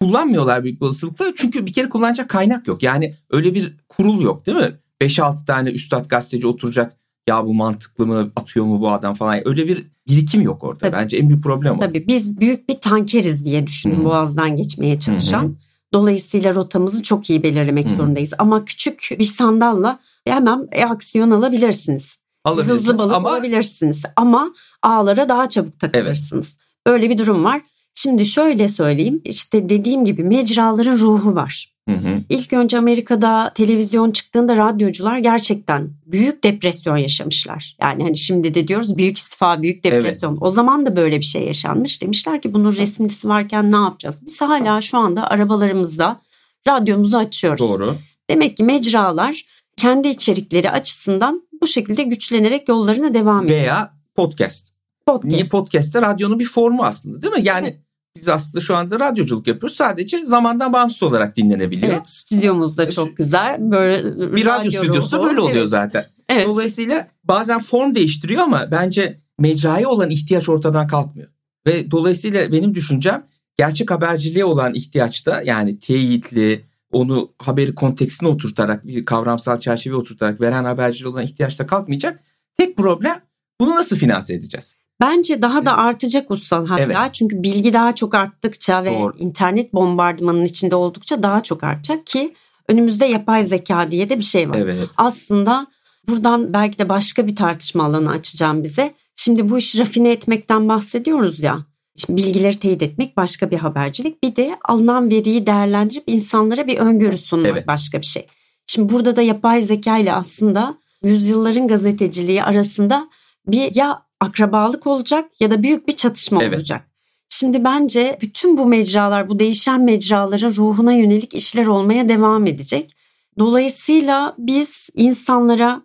kullanmıyorlar 0.01 0.63
büyük 0.63 0.81
olasılıkla. 0.81 1.25
Çünkü 1.35 1.65
bir 1.65 1.73
kere 1.73 1.89
kullanacak 1.89 2.29
kaynak 2.29 2.67
yok. 2.67 2.83
Yani 2.83 3.13
öyle 3.29 3.53
bir 3.53 3.77
kurul 3.89 4.21
yok 4.21 4.45
değil 4.45 4.57
mi? 4.57 4.73
5-6 5.01 5.45
tane 5.45 5.69
üstad 5.69 6.09
gazeteci 6.09 6.47
oturacak. 6.47 6.95
Ya 7.27 7.45
bu 7.45 7.53
mantıklı 7.53 8.07
mı 8.07 8.31
atıyor 8.35 8.65
mu 8.65 8.81
bu 8.81 8.91
adam 8.91 9.13
falan. 9.13 9.47
Öyle 9.47 9.67
bir 9.67 9.87
birikim 10.07 10.41
yok 10.41 10.63
orada. 10.63 10.79
Tabii. 10.79 10.93
Bence 10.93 11.17
en 11.17 11.29
büyük 11.29 11.43
problem 11.43 11.75
o. 11.75 11.79
Tabii 11.79 12.07
biz 12.07 12.39
büyük 12.39 12.69
bir 12.69 12.79
tankeriz 12.79 13.45
diye 13.45 13.67
düşünün 13.67 13.95
Hı-hı. 13.95 14.05
boğazdan 14.05 14.55
geçmeye 14.55 14.99
çalışan. 14.99 15.43
Hı-hı. 15.43 15.55
Dolayısıyla 15.93 16.55
rotamızı 16.55 17.03
çok 17.03 17.29
iyi 17.29 17.43
belirlemek 17.43 17.89
Hı-hı. 17.89 17.95
zorundayız. 17.95 18.33
Ama 18.37 18.65
küçük 18.65 19.09
bir 19.19 19.25
sandalla 19.25 19.99
hemen 20.25 20.67
aksiyon 20.89 21.31
alabilirsiniz. 21.31 22.17
Hızlı 22.47 22.97
balık 22.97 23.15
ama... 23.15 23.29
olabilirsiniz 23.29 24.01
ama 24.15 24.53
ağlara 24.81 25.29
daha 25.29 25.49
çabuk 25.49 25.79
takılırsınız. 25.79 26.47
Evet. 26.47 26.95
Öyle 26.95 27.09
bir 27.09 27.17
durum 27.17 27.43
var. 27.43 27.61
Şimdi 28.01 28.25
şöyle 28.25 28.67
söyleyeyim 28.67 29.21
işte 29.25 29.69
dediğim 29.69 30.05
gibi 30.05 30.23
mecraların 30.23 30.97
ruhu 30.97 31.35
var. 31.35 31.73
Hı 31.89 31.95
hı. 31.95 32.23
İlk 32.29 32.53
önce 32.53 32.77
Amerika'da 32.77 33.51
televizyon 33.55 34.11
çıktığında 34.11 34.57
radyocular 34.57 35.17
gerçekten 35.17 35.89
büyük 36.05 36.43
depresyon 36.43 36.97
yaşamışlar. 36.97 37.77
Yani 37.81 38.03
hani 38.03 38.17
şimdi 38.17 38.53
de 38.53 38.67
diyoruz 38.67 38.97
büyük 38.97 39.17
istifa, 39.17 39.61
büyük 39.61 39.83
depresyon. 39.83 40.31
Evet. 40.31 40.41
O 40.41 40.49
zaman 40.49 40.85
da 40.85 40.95
böyle 40.95 41.17
bir 41.17 41.25
şey 41.25 41.43
yaşanmış. 41.43 42.01
Demişler 42.01 42.41
ki 42.41 42.53
bunun 42.53 42.73
resmisi 42.73 43.27
varken 43.27 43.71
ne 43.71 43.75
yapacağız? 43.75 44.21
Biz 44.25 44.41
hala 44.41 44.81
şu 44.81 44.97
anda 44.97 45.29
arabalarımızda 45.29 46.21
radyomuzu 46.67 47.17
açıyoruz. 47.17 47.59
Doğru. 47.59 47.95
Demek 48.29 48.57
ki 48.57 48.63
mecralar 48.63 49.45
kendi 49.77 50.07
içerikleri 50.07 50.71
açısından 50.71 51.43
bu 51.61 51.67
şekilde 51.67 52.03
güçlenerek 52.03 52.69
yollarına 52.69 53.13
devam 53.13 53.45
ediyor. 53.45 53.59
Veya 53.59 53.93
podcast. 54.15 54.73
Podcast. 55.05 55.33
Niye 55.33 55.43
podcast'te 55.43 56.01
radyonun 56.01 56.39
bir 56.39 56.45
formu 56.45 56.83
aslında 56.83 57.21
değil 57.21 57.33
mi? 57.33 57.41
Yani 57.43 57.67
evet. 57.67 57.88
Biz 58.19 58.29
aslında 58.29 58.61
şu 58.61 58.75
anda 58.75 58.99
radyoculuk 58.99 59.47
yapıyoruz. 59.47 59.77
Sadece 59.77 60.25
zamandan 60.25 60.73
bağımsız 60.73 61.03
olarak 61.03 61.35
dinlenebiliyor. 61.35 61.93
Evet 61.93 62.07
stüdyomuz 62.07 62.77
da 62.77 62.91
çok 62.91 63.17
güzel. 63.17 63.57
Böyle 63.59 64.35
bir 64.35 64.45
radyo, 64.45 64.59
radyo 64.59 64.81
stüdyosu 64.81 65.11
da 65.11 65.23
böyle 65.23 65.39
oluyor 65.39 65.57
evet. 65.57 65.69
zaten. 65.69 66.05
Evet. 66.29 66.47
Dolayısıyla 66.47 67.07
bazen 67.23 67.59
form 67.59 67.95
değiştiriyor 67.95 68.43
ama 68.43 68.67
bence 68.71 69.17
mecraya 69.39 69.89
olan 69.89 70.09
ihtiyaç 70.09 70.49
ortadan 70.49 70.87
kalkmıyor. 70.87 71.29
Ve 71.67 71.91
dolayısıyla 71.91 72.51
benim 72.51 72.75
düşüncem 72.75 73.27
gerçek 73.57 73.91
haberciliğe 73.91 74.45
olan 74.45 74.73
ihtiyaçta 74.73 75.41
yani 75.45 75.79
teyitli, 75.79 76.65
onu 76.91 77.31
haberi 77.37 77.75
kontekstine 77.75 78.29
oturtarak 78.29 78.87
bir 78.87 79.05
kavramsal 79.05 79.59
çerçeve 79.59 79.95
oturtarak 79.95 80.41
veren 80.41 80.63
haberciliğe 80.63 81.11
olan 81.11 81.23
ihtiyaçta 81.23 81.67
kalkmayacak. 81.67 82.23
Tek 82.57 82.77
problem 82.77 83.21
bunu 83.59 83.75
nasıl 83.75 83.95
finanse 83.95 84.33
edeceğiz? 84.33 84.75
Bence 85.01 85.41
daha 85.41 85.65
da 85.65 85.77
artacak 85.77 86.31
Ussal 86.31 86.67
hatta. 86.67 86.83
Evet. 86.83 86.97
Çünkü 87.13 87.43
bilgi 87.43 87.73
daha 87.73 87.95
çok 87.95 88.15
arttıkça 88.15 88.83
ve 88.83 88.99
Doğru. 88.99 89.17
internet 89.17 89.73
bombardımanının 89.73 90.45
içinde 90.45 90.75
oldukça 90.75 91.23
daha 91.23 91.43
çok 91.43 91.63
artacak 91.63 92.07
ki 92.07 92.33
önümüzde 92.67 93.05
yapay 93.05 93.43
zeka 93.43 93.91
diye 93.91 94.09
de 94.09 94.17
bir 94.17 94.23
şey 94.23 94.49
var. 94.49 94.55
Evet. 94.55 94.89
Aslında 94.97 95.67
buradan 96.07 96.53
belki 96.53 96.79
de 96.79 96.89
başka 96.89 97.27
bir 97.27 97.35
tartışma 97.35 97.83
alanı 97.83 98.11
açacağım 98.11 98.63
bize. 98.63 98.93
Şimdi 99.15 99.49
bu 99.49 99.57
işi 99.57 99.79
rafine 99.79 100.11
etmekten 100.11 100.69
bahsediyoruz 100.69 101.43
ya. 101.43 101.65
Şimdi 101.97 102.21
bilgileri 102.21 102.59
teyit 102.59 102.81
etmek 102.81 103.17
başka 103.17 103.51
bir 103.51 103.57
habercilik. 103.57 104.23
Bir 104.23 104.35
de 104.35 104.57
alınan 104.65 105.09
veriyi 105.09 105.45
değerlendirip 105.45 106.03
insanlara 106.07 106.67
bir 106.67 106.77
öngörü 106.77 107.17
sunmak 107.17 107.51
evet. 107.51 107.67
başka 107.67 108.01
bir 108.01 108.05
şey. 108.05 108.27
Şimdi 108.67 108.93
burada 108.93 109.15
da 109.15 109.21
yapay 109.21 109.61
zeka 109.61 109.97
ile 109.97 110.13
aslında 110.13 110.77
yüzyılların 111.03 111.67
gazeteciliği 111.67 112.43
arasında 112.43 113.09
bir 113.47 113.75
ya 113.75 114.08
akrabalık 114.19 114.87
olacak 114.87 115.31
ya 115.39 115.51
da 115.51 115.63
büyük 115.63 115.87
bir 115.87 115.93
çatışma 115.93 116.43
evet. 116.43 116.57
olacak. 116.57 116.89
Şimdi 117.29 117.63
bence 117.63 118.17
bütün 118.21 118.57
bu 118.57 118.65
mecralar, 118.65 119.29
bu 119.29 119.39
değişen 119.39 119.81
mecraların 119.81 120.53
ruhuna 120.53 120.93
yönelik 120.93 121.33
işler 121.33 121.65
olmaya 121.65 122.09
devam 122.09 122.47
edecek. 122.47 122.95
Dolayısıyla 123.39 124.35
biz 124.37 124.89
insanlara 124.95 125.81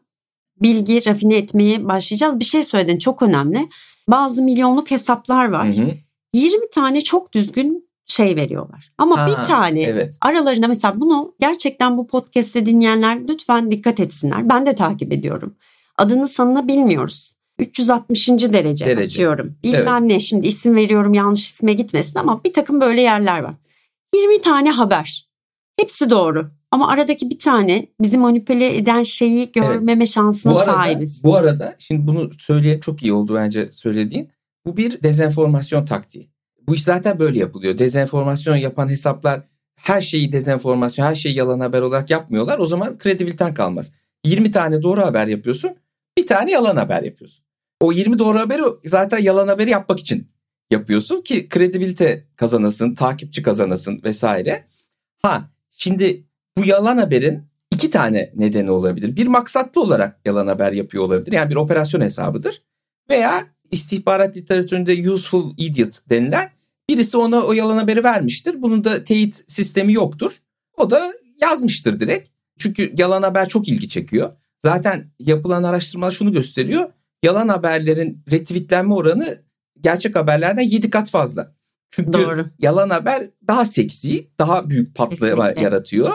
bilgi 0.62 1.06
rafine 1.06 1.36
etmeye 1.36 1.88
başlayacağız. 1.88 2.40
Bir 2.40 2.44
şey 2.44 2.64
söyledin 2.64 2.98
çok 2.98 3.22
önemli. 3.22 3.68
Bazı 4.08 4.42
milyonluk 4.42 4.90
hesaplar 4.90 5.48
var. 5.48 5.76
Hı 5.76 5.82
hı. 5.82 5.90
20 6.32 6.70
tane 6.70 7.00
çok 7.00 7.32
düzgün 7.32 7.88
şey 8.06 8.36
veriyorlar. 8.36 8.92
Ama 8.98 9.18
ha, 9.18 9.26
bir 9.26 9.46
tane 9.46 9.82
evet. 9.82 10.14
aralarında 10.20 10.68
mesela 10.68 11.00
bunu 11.00 11.34
gerçekten 11.40 11.98
bu 11.98 12.06
podcast'te 12.06 12.66
dinleyenler 12.66 13.28
lütfen 13.28 13.70
dikkat 13.70 14.00
etsinler. 14.00 14.48
Ben 14.48 14.66
de 14.66 14.74
takip 14.74 15.12
ediyorum. 15.12 15.56
Adını 15.98 16.28
sanını 16.28 16.68
bilmiyoruz. 16.68 17.33
360. 17.58 18.28
derece, 18.28 18.86
derece. 18.86 19.04
atıyorum. 19.04 19.56
Bilmem 19.64 19.88
evet. 19.88 20.02
ne 20.02 20.20
şimdi 20.20 20.46
isim 20.46 20.76
veriyorum 20.76 21.14
yanlış 21.14 21.48
isme 21.48 21.72
gitmesin 21.72 22.18
ama 22.18 22.44
bir 22.44 22.52
takım 22.52 22.80
böyle 22.80 23.00
yerler 23.00 23.40
var. 23.40 23.54
20 24.14 24.40
tane 24.40 24.70
haber. 24.70 25.28
Hepsi 25.78 26.10
doğru. 26.10 26.50
Ama 26.70 26.88
aradaki 26.88 27.30
bir 27.30 27.38
tane 27.38 27.86
bizi 28.00 28.18
manipüle 28.18 28.76
eden 28.76 29.02
şeyi 29.02 29.52
görmeme 29.52 29.92
evet. 29.92 30.08
şansına 30.08 30.54
bu 30.54 30.58
arada, 30.58 30.72
sahibiz. 30.72 31.24
Bu 31.24 31.36
arada 31.36 31.76
şimdi 31.78 32.06
bunu 32.06 32.30
söyleyip 32.38 32.82
çok 32.82 33.02
iyi 33.02 33.12
oldu 33.12 33.34
bence 33.34 33.68
söylediğin. 33.72 34.30
Bu 34.66 34.76
bir 34.76 35.02
dezenformasyon 35.02 35.84
taktiği. 35.84 36.30
Bu 36.66 36.74
iş 36.74 36.82
zaten 36.82 37.18
böyle 37.18 37.38
yapılıyor. 37.38 37.78
Dezenformasyon 37.78 38.56
yapan 38.56 38.88
hesaplar 38.88 39.42
her 39.76 40.00
şeyi 40.00 40.32
dezenformasyon, 40.32 41.06
her 41.06 41.14
şeyi 41.14 41.36
yalan 41.36 41.60
haber 41.60 41.80
olarak 41.80 42.10
yapmıyorlar. 42.10 42.58
O 42.58 42.66
zaman 42.66 42.98
kredibiliten 42.98 43.54
kalmaz. 43.54 43.92
20 44.24 44.50
tane 44.50 44.82
doğru 44.82 45.00
haber 45.00 45.26
yapıyorsun. 45.26 45.70
Bir 46.18 46.26
tane 46.26 46.50
yalan 46.50 46.76
haber 46.76 47.02
yapıyorsun. 47.02 47.44
O 47.80 47.92
20 47.92 48.18
doğru 48.18 48.38
haberi 48.38 48.62
zaten 48.84 49.18
yalan 49.18 49.48
haberi 49.48 49.70
yapmak 49.70 50.00
için 50.00 50.28
yapıyorsun 50.70 51.22
ki 51.22 51.48
kredibilite 51.48 52.28
kazanasın, 52.36 52.94
takipçi 52.94 53.42
kazanasın 53.42 54.00
vesaire. 54.04 54.66
Ha 55.22 55.50
şimdi 55.70 56.24
bu 56.56 56.64
yalan 56.64 56.96
haberin 56.96 57.42
iki 57.72 57.90
tane 57.90 58.32
nedeni 58.34 58.70
olabilir. 58.70 59.16
Bir 59.16 59.26
maksatlı 59.26 59.80
olarak 59.80 60.20
yalan 60.24 60.46
haber 60.46 60.72
yapıyor 60.72 61.04
olabilir. 61.04 61.32
Yani 61.32 61.50
bir 61.50 61.56
operasyon 61.56 62.00
hesabıdır. 62.00 62.62
Veya 63.10 63.46
istihbarat 63.70 64.36
literatüründe 64.36 65.10
useful 65.10 65.54
idiot 65.56 65.98
denilen 66.10 66.50
birisi 66.88 67.16
ona 67.16 67.42
o 67.42 67.52
yalan 67.52 67.76
haberi 67.76 68.04
vermiştir. 68.04 68.62
Bunun 68.62 68.84
da 68.84 69.04
teyit 69.04 69.44
sistemi 69.46 69.92
yoktur. 69.92 70.32
O 70.76 70.90
da 70.90 71.12
yazmıştır 71.40 72.00
direkt. 72.00 72.28
Çünkü 72.58 72.92
yalan 72.98 73.22
haber 73.22 73.48
çok 73.48 73.68
ilgi 73.68 73.88
çekiyor. 73.88 74.32
Zaten 74.64 75.10
yapılan 75.18 75.62
araştırmalar 75.62 76.10
şunu 76.12 76.32
gösteriyor. 76.32 76.90
Yalan 77.22 77.48
haberlerin 77.48 78.22
retweetlenme 78.32 78.94
oranı 78.94 79.42
gerçek 79.80 80.16
haberlerden 80.16 80.62
7 80.62 80.90
kat 80.90 81.10
fazla. 81.10 81.54
Çünkü 81.90 82.12
Doğru. 82.12 82.46
yalan 82.58 82.90
haber 82.90 83.30
daha 83.48 83.64
seksi, 83.64 84.28
daha 84.38 84.70
büyük 84.70 84.94
patlama 84.94 85.50
yaratıyor. 85.50 86.12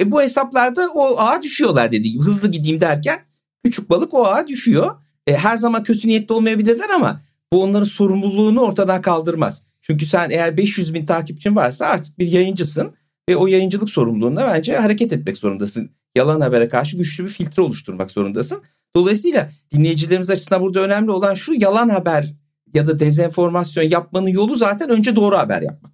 E 0.00 0.10
bu 0.10 0.22
hesaplarda 0.22 0.88
o 0.94 1.18
ağa 1.18 1.42
düşüyorlar 1.42 1.92
dediğim. 1.92 2.22
Hızlı 2.22 2.50
gideyim 2.50 2.80
derken 2.80 3.20
küçük 3.64 3.90
balık 3.90 4.14
o 4.14 4.26
ağa 4.26 4.48
düşüyor. 4.48 4.90
E 5.26 5.36
her 5.36 5.56
zaman 5.56 5.82
kötü 5.82 6.08
niyetli 6.08 6.32
olmayabilirler 6.32 6.90
ama 6.94 7.20
bu 7.52 7.62
onların 7.62 7.84
sorumluluğunu 7.84 8.60
ortadan 8.60 9.02
kaldırmaz. 9.02 9.62
Çünkü 9.82 10.06
sen 10.06 10.30
eğer 10.30 10.56
500 10.56 10.94
bin 10.94 11.06
takipçin 11.06 11.56
varsa 11.56 11.86
artık 11.86 12.18
bir 12.18 12.26
yayıncısın 12.26 12.92
ve 13.28 13.36
o 13.36 13.46
yayıncılık 13.46 13.90
sorumluluğunda 13.90 14.46
bence 14.46 14.76
hareket 14.76 15.12
etmek 15.12 15.36
zorundasın. 15.36 15.90
Yalan 16.14 16.40
habere 16.40 16.68
karşı 16.68 16.96
güçlü 16.96 17.24
bir 17.24 17.28
filtre 17.30 17.62
oluşturmak 17.62 18.10
zorundasın. 18.10 18.62
Dolayısıyla 18.96 19.50
dinleyicilerimiz 19.74 20.30
açısından 20.30 20.62
burada 20.62 20.80
önemli 20.80 21.10
olan 21.10 21.34
şu 21.34 21.52
yalan 21.54 21.88
haber 21.88 22.34
ya 22.74 22.86
da 22.86 22.98
dezenformasyon 22.98 23.84
yapmanın 23.84 24.26
yolu 24.26 24.56
zaten 24.56 24.90
önce 24.90 25.16
doğru 25.16 25.38
haber 25.38 25.62
yapmak. 25.62 25.92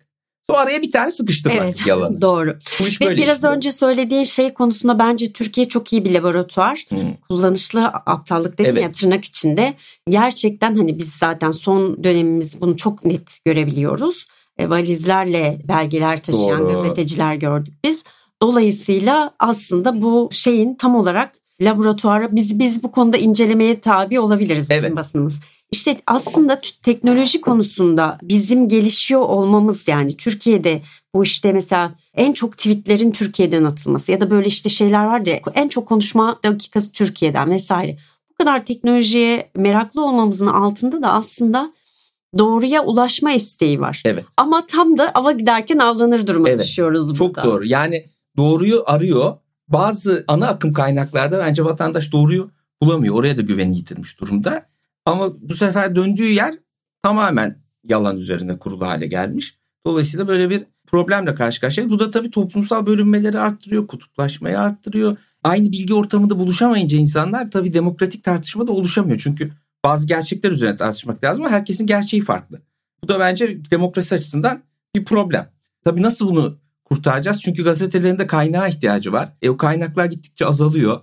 Sonra 0.50 0.60
araya 0.60 0.82
bir 0.82 0.90
tane 0.90 1.12
sıkıştırmak 1.12 1.62
evet, 1.62 1.86
yalanı. 1.86 2.20
Doğru. 2.20 2.58
Bu 2.80 2.86
iş 2.86 3.00
Ve 3.00 3.06
böyle 3.06 3.22
biraz 3.22 3.36
işliyor. 3.36 3.56
önce 3.56 3.72
söylediğin 3.72 4.22
şey 4.22 4.54
konusunda 4.54 4.98
bence 4.98 5.32
Türkiye 5.32 5.68
çok 5.68 5.92
iyi 5.92 6.04
bir 6.04 6.10
laboratuvar. 6.10 6.84
Hı. 6.88 6.96
Kullanışlı 7.28 7.86
aptallık 7.86 8.58
dedin 8.58 8.70
Evet. 8.70 8.82
ya 8.82 8.90
tırnak 8.90 9.24
içinde. 9.24 9.74
Gerçekten 10.10 10.76
hani 10.76 10.98
biz 10.98 11.12
zaten 11.14 11.50
son 11.50 12.04
dönemimiz 12.04 12.60
bunu 12.60 12.76
çok 12.76 13.04
net 13.04 13.38
görebiliyoruz. 13.44 14.26
E, 14.58 14.70
valizlerle 14.70 15.58
belgeler 15.68 16.22
taşıyan 16.22 16.60
Doğru. 16.60 16.68
gazeteciler 16.72 17.34
gördük 17.34 17.74
biz. 17.84 18.04
Dolayısıyla 18.42 19.30
aslında 19.38 20.02
bu 20.02 20.28
şeyin 20.32 20.74
tam 20.74 20.94
olarak 20.94 21.32
laboratuvara 21.60 22.28
biz 22.30 22.58
biz 22.58 22.82
bu 22.82 22.90
konuda 22.90 23.16
incelemeye 23.16 23.80
tabi 23.80 24.20
olabiliriz 24.20 24.70
bizim 24.70 24.84
Evet. 24.84 24.96
basınımız. 24.96 25.40
İşte 25.72 26.00
aslında 26.06 26.60
teknoloji 26.82 27.40
konusunda 27.40 28.18
bizim 28.22 28.68
gelişiyor 28.68 29.20
olmamız 29.20 29.88
yani 29.88 30.16
Türkiye'de 30.16 30.82
bu 31.14 31.24
işte 31.24 31.52
mesela 31.52 31.94
en 32.14 32.32
çok 32.32 32.58
tweetlerin 32.58 33.10
Türkiye'den 33.10 33.64
atılması 33.64 34.12
ya 34.12 34.20
da 34.20 34.30
böyle 34.30 34.46
işte 34.46 34.68
şeyler 34.68 35.04
var 35.04 35.26
ya 35.26 35.40
en 35.54 35.68
çok 35.68 35.88
konuşma 35.88 36.38
dakikası 36.44 36.92
Türkiye'den 36.92 37.50
vesaire. 37.50 37.98
Bu 38.30 38.34
kadar 38.44 38.64
teknolojiye 38.64 39.50
meraklı 39.56 40.04
olmamızın 40.04 40.46
altında 40.46 41.02
da 41.02 41.12
aslında 41.12 41.72
doğruya 42.38 42.84
ulaşma 42.84 43.32
isteği 43.32 43.80
var. 43.80 44.02
Evet. 44.04 44.24
Ama 44.36 44.66
tam 44.66 44.98
da 44.98 45.10
ava 45.14 45.32
giderken 45.32 45.78
avlanır 45.78 46.26
duruma 46.26 46.48
Evet. 46.48 46.60
düşüyoruz 46.60 47.14
Çok 47.14 47.36
burada. 47.36 47.48
doğru. 47.48 47.66
Yani 47.66 48.04
doğruyu 48.36 48.82
arıyor. 48.86 49.32
Bazı 49.68 50.24
ana 50.28 50.46
akım 50.48 50.72
kaynaklarda 50.72 51.38
bence 51.38 51.64
vatandaş 51.64 52.12
doğruyu 52.12 52.50
bulamıyor. 52.82 53.14
Oraya 53.14 53.36
da 53.36 53.42
güveni 53.42 53.76
yitirmiş 53.76 54.20
durumda. 54.20 54.66
Ama 55.04 55.28
bu 55.40 55.54
sefer 55.54 55.96
döndüğü 55.96 56.28
yer 56.28 56.54
tamamen 57.02 57.62
yalan 57.84 58.16
üzerine 58.16 58.58
kurulu 58.58 58.86
hale 58.86 59.06
gelmiş. 59.06 59.58
Dolayısıyla 59.86 60.28
böyle 60.28 60.50
bir 60.50 60.62
problemle 60.86 61.34
karşı 61.34 61.60
karşıya. 61.60 61.90
Bu 61.90 61.98
da 61.98 62.10
tabii 62.10 62.30
toplumsal 62.30 62.86
bölünmeleri 62.86 63.38
arttırıyor, 63.40 63.86
kutuplaşmayı 63.86 64.60
arttırıyor. 64.60 65.16
Aynı 65.44 65.72
bilgi 65.72 65.94
ortamında 65.94 66.38
buluşamayınca 66.38 66.98
insanlar 66.98 67.50
tabii 67.50 67.72
demokratik 67.72 68.24
tartışma 68.24 68.66
da 68.66 68.72
oluşamıyor. 68.72 69.18
Çünkü 69.22 69.52
bazı 69.84 70.06
gerçekler 70.06 70.50
üzerine 70.50 70.76
tartışmak 70.76 71.24
lazım 71.24 71.44
ama 71.44 71.54
herkesin 71.54 71.86
gerçeği 71.86 72.22
farklı. 72.22 72.62
Bu 73.04 73.08
da 73.08 73.20
bence 73.20 73.58
demokrasi 73.70 74.14
açısından 74.14 74.62
bir 74.94 75.04
problem. 75.04 75.50
Tabii 75.84 76.02
nasıl 76.02 76.28
bunu 76.28 76.58
kurtaracağız? 76.84 77.40
Çünkü 77.40 77.64
gazetelerin 77.64 78.18
de 78.18 78.26
kaynağa 78.26 78.68
ihtiyacı 78.68 79.12
var. 79.12 79.32
E 79.42 79.50
o 79.50 79.56
kaynaklar 79.56 80.04
gittikçe 80.04 80.46
azalıyor. 80.46 81.00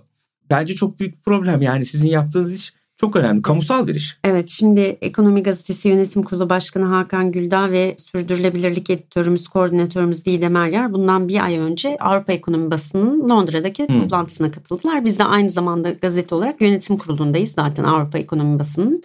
Bence 0.50 0.74
çok 0.74 1.00
büyük 1.00 1.16
bir 1.16 1.22
problem. 1.22 1.62
Yani 1.62 1.84
sizin 1.84 2.08
yaptığınız 2.08 2.54
iş 2.54 2.74
çok 2.96 3.16
önemli. 3.16 3.42
Kamusal 3.42 3.86
bir 3.86 3.94
iş. 3.94 4.18
Evet 4.24 4.48
şimdi 4.48 4.80
Ekonomi 4.80 5.42
Gazetesi 5.42 5.88
Yönetim 5.88 6.22
Kurulu 6.22 6.50
Başkanı 6.50 6.84
Hakan 6.84 7.32
Güldağ 7.32 7.70
ve 7.70 7.96
Sürdürülebilirlik 7.98 8.90
Editörümüz, 8.90 9.48
Koordinatörümüz 9.48 10.24
Didem 10.24 10.56
Eryer 10.56 10.92
bundan 10.92 11.28
bir 11.28 11.44
ay 11.44 11.58
önce 11.58 11.96
Avrupa 12.00 12.32
Ekonomi 12.32 12.70
Basını'nın 12.70 13.28
Londra'daki 13.30 13.88
Hmm. 13.88 14.00
toplantısına 14.00 14.50
katıldılar. 14.50 15.04
Biz 15.04 15.18
de 15.18 15.24
aynı 15.24 15.50
zamanda 15.50 15.90
gazete 15.90 16.34
olarak 16.34 16.60
yönetim 16.60 16.98
kurulundayız 16.98 17.52
zaten 17.52 17.84
Avrupa 17.84 18.18
Ekonomi 18.18 18.58
Basını'nın. 18.58 19.02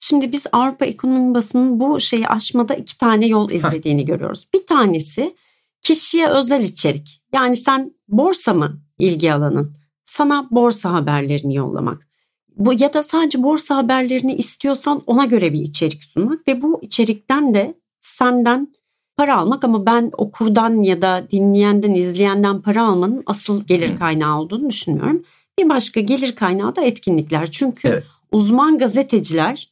Şimdi 0.00 0.32
biz 0.32 0.44
Avrupa 0.52 0.84
Ekonomi 0.84 1.34
Basını'nın 1.34 1.80
bu 1.80 2.00
şeyi 2.00 2.28
aşmada 2.28 2.74
iki 2.74 2.98
tane 2.98 3.26
yol 3.26 3.50
izlediğini 3.50 4.04
görüyoruz. 4.04 4.48
Bir 4.54 4.66
tanesi 4.66 5.34
kişiye 5.82 6.28
özel 6.28 6.62
içerik. 6.62 7.22
Yani 7.34 7.56
sen 7.56 7.92
borsa 8.08 8.54
mı 8.54 8.80
ilgi 8.98 9.32
alanın? 9.32 9.76
Sana 10.04 10.48
borsa 10.50 10.92
haberlerini 10.92 11.54
yollamak. 11.54 12.06
Bu 12.56 12.72
ya 12.78 12.92
da 12.92 13.02
sadece 13.02 13.42
borsa 13.42 13.76
haberlerini 13.76 14.34
istiyorsan 14.34 15.02
ona 15.06 15.24
göre 15.24 15.52
bir 15.52 15.60
içerik 15.60 16.04
sunmak 16.04 16.48
ve 16.48 16.62
bu 16.62 16.80
içerikten 16.82 17.54
de 17.54 17.74
senden 18.00 18.74
para 19.16 19.36
almak 19.36 19.64
ama 19.64 19.86
ben 19.86 20.10
okurdan 20.16 20.82
ya 20.82 21.02
da 21.02 21.26
dinleyenden, 21.30 21.94
izleyenden 21.94 22.62
para 22.62 22.86
almanın 22.86 23.22
asıl 23.26 23.64
gelir 23.64 23.96
kaynağı 23.96 24.40
olduğunu 24.40 24.70
düşünmüyorum. 24.70 25.24
Bir 25.58 25.68
başka 25.68 26.00
gelir 26.00 26.36
kaynağı 26.36 26.76
da 26.76 26.82
etkinlikler. 26.82 27.50
Çünkü 27.50 27.88
Evet. 27.88 28.04
uzman 28.32 28.78
gazeteciler 28.78 29.70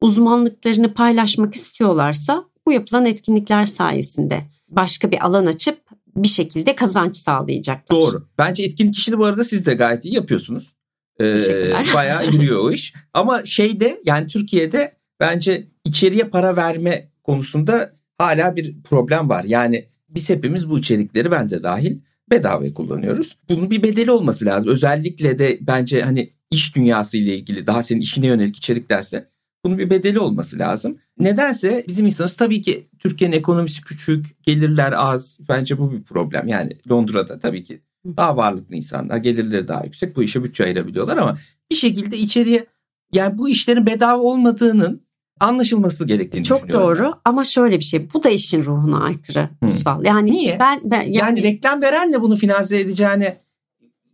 uzmanlıklarını 0.00 0.94
paylaşmak 0.94 1.54
istiyorlarsa 1.54 2.44
bu 2.66 2.72
yapılan 2.72 3.06
etkinlikler 3.06 3.64
sayesinde 3.64 4.44
başka 4.68 5.10
bir 5.10 5.26
alan 5.26 5.46
açıp 5.46 5.80
bir 6.16 6.28
şekilde 6.28 6.74
kazanç 6.74 7.16
sağlayacaklar. 7.16 7.96
Doğru. 7.98 8.26
Bence 8.38 8.62
etkinlik 8.62 8.96
işini 8.96 9.18
bu 9.18 9.24
arada 9.24 9.44
siz 9.44 9.66
de 9.66 9.74
gayet 9.74 10.04
iyi 10.04 10.14
yapıyorsunuz. 10.14 10.74
Teşekkürler. 11.18 11.86
bayağı 11.94 12.26
yürüyor 12.26 12.60
o 12.60 12.72
iş. 12.72 12.94
Ama 13.14 13.44
şeyde 13.44 14.00
yani 14.04 14.26
Türkiye'de 14.26 14.96
bence 15.20 15.68
içeriye 15.84 16.24
para 16.24 16.56
verme 16.56 17.08
konusunda 17.22 17.92
hala 18.18 18.56
bir 18.56 18.82
problem 18.82 19.28
var. 19.28 19.44
Yani 19.44 19.88
biz 20.08 20.30
hepimiz 20.30 20.70
bu 20.70 20.78
içerikleri 20.78 21.30
ben 21.30 21.50
de 21.50 21.62
dahil 21.62 21.98
bedava 22.30 22.74
kullanıyoruz. 22.74 23.36
Bunun 23.48 23.70
bir 23.70 23.82
bedeli 23.82 24.10
olması 24.10 24.44
lazım. 24.44 24.70
Özellikle 24.70 25.38
de 25.38 25.58
bence 25.60 26.02
hani 26.02 26.32
iş 26.50 26.76
dünyası 26.76 27.18
ile 27.18 27.36
ilgili 27.36 27.66
daha 27.66 27.82
senin 27.82 28.00
işine 28.00 28.26
yönelik 28.26 28.56
içeriklerse 28.56 29.28
bunun 29.64 29.78
bir 29.78 29.90
bedeli 29.90 30.18
olması 30.18 30.58
lazım. 30.58 30.98
Nedense 31.18 31.84
bizim 31.88 32.06
insanımız 32.06 32.36
tabii 32.36 32.62
ki 32.62 32.88
Türkiye'nin 32.98 33.36
ekonomisi 33.36 33.82
küçük, 33.82 34.42
gelirler 34.42 34.92
az. 34.96 35.38
Bence 35.48 35.78
bu 35.78 35.92
bir 35.92 36.02
problem. 36.02 36.48
Yani 36.48 36.78
Londra'da 36.90 37.40
tabii 37.40 37.64
ki 37.64 37.80
daha 38.06 38.36
varlıklı 38.36 38.76
insanlar, 38.76 39.16
gelirleri 39.16 39.68
daha 39.68 39.84
yüksek. 39.84 40.16
Bu 40.16 40.22
işe 40.22 40.44
bütçe 40.44 40.64
ayırabiliyorlar 40.64 41.16
ama 41.16 41.38
bir 41.70 41.76
şekilde 41.76 42.18
içeriye 42.18 42.66
yani 43.12 43.38
bu 43.38 43.48
işlerin 43.48 43.86
bedava 43.86 44.22
olmadığının 44.22 45.04
anlaşılması 45.40 46.06
gerektiğini 46.06 46.44
Çok 46.44 46.72
doğru 46.72 47.12
ama 47.24 47.44
şöyle 47.44 47.78
bir 47.78 47.84
şey 47.84 48.12
bu 48.14 48.22
da 48.22 48.28
işin 48.30 48.64
ruhuna 48.64 49.04
aykırı 49.04 49.48
Hı. 49.62 49.66
Uysal. 49.66 50.04
Yani 50.04 50.30
Niye? 50.30 50.56
ben, 50.60 50.80
ben 50.84 51.02
yani, 51.02 51.16
Yani, 51.16 51.42
reklam 51.42 51.82
verenle 51.82 52.20
bunu 52.22 52.36
finanse 52.36 52.80
edeceğine 52.80 53.36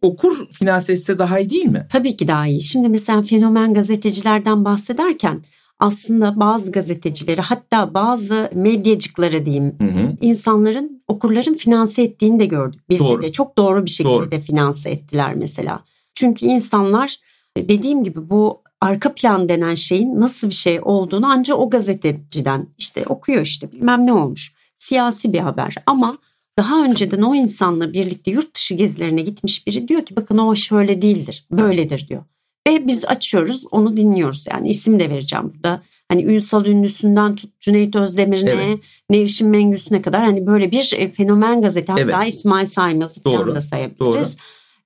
okur 0.03 0.49
finanse 0.53 0.93
etse 0.93 1.19
daha 1.19 1.39
iyi 1.39 1.51
değil 1.51 1.67
mi? 1.67 1.87
tabii 1.91 2.17
ki 2.17 2.29
daha 2.29 2.47
iyi. 2.47 2.63
Şimdi 2.63 2.89
mesela 2.89 3.23
fenomen 3.23 3.75
gazetecilerden 3.75 4.65
bahsederken 4.65 5.43
aslında 5.81 6.41
bazı 6.41 6.73
gazetecileri 6.73 7.41
hatta 7.41 7.95
bazı 7.95 8.51
medyacıkları 8.55 9.47
diyeyim 9.47 9.75
Hı 9.81 9.85
hı. 9.85 10.17
insanların 10.21 11.03
okurların 11.09 11.55
finanse 11.55 12.03
ettiğini 12.03 12.41
de 12.41 12.47
gördük. 12.47 12.81
Bizde 12.89 13.05
Doğru. 13.05 13.23
de 13.23 13.33
çok 13.33 13.59
doğru 13.59 13.85
bir 13.85 13.91
şekilde 13.91 14.15
Doğru. 14.15 14.31
de 14.31 14.41
finanse 14.41 14.91
ettiler 14.91 15.35
mesela. 15.35 15.85
Çünkü 16.15 16.47
insanlar 16.47 17.17
dediğim 17.57 18.05
gibi 18.05 18.31
bu 18.31 18.63
arka 18.81 19.15
plan 19.15 19.49
denen 19.49 19.75
şeyin 19.75 20.21
nasıl 20.21 20.49
bir 20.49 20.55
şey 20.55 20.81
olduğunu 20.83 21.27
ancak 21.27 21.59
o 21.59 21.71
gazeteciden 21.71 22.67
işte 22.79 23.05
okuyor 23.07 23.43
işte 23.43 23.73
bilmem 23.73 24.07
ne 24.07 24.13
olmuş. 24.13 24.55
Siyasi 24.77 25.33
bir 25.33 25.39
haber 25.39 25.75
ama 25.87 26.19
daha 26.59 26.85
önceden 26.85 27.23
o 27.23 27.35
insanla 27.35 27.93
birlikte 27.93 28.31
yurt 28.31 28.55
dışı 28.55 28.75
gezilerine 28.75 29.23
gitmiş 29.23 29.67
biri 29.67 29.89
diyor 29.89 30.03
ki 30.05 30.17
bakın 30.17 30.39
o 30.39 30.55
şöyle 30.55 31.03
değildir 31.03 31.47
böyledir 31.51 32.09
diyor. 32.09 32.23
Ve 32.69 32.87
biz 32.87 33.05
açıyoruz 33.05 33.65
onu 33.71 33.97
dinliyoruz 33.97 34.47
yani 34.53 34.69
isim 34.69 34.99
de 35.01 35.11
vereceğim 35.11 35.53
burada. 35.55 35.83
Hani 36.09 36.25
Ünsal 36.25 36.67
Ünlüsü'nden 36.67 37.35
tut 37.37 37.61
Cüneyt 37.61 37.97
Özdemir'ine 37.97 38.51
Evet. 38.51 38.79
Nevşin 39.11 39.49
Mengüsü'ne 39.49 40.03
kadar 40.03 40.21
hani 40.25 40.47
böyle 40.47 40.71
bir 40.71 40.93
e, 40.97 41.11
fenomen 41.11 41.63
gazete 41.63 41.93
hatta 41.93 42.03
Evet. 42.03 42.29
İsmail 42.35 42.67
Saymaz'ı 42.67 43.23
falan 43.23 43.55
da 43.55 43.61
sayabiliriz. 43.61 43.99
doğru. 44.01 44.25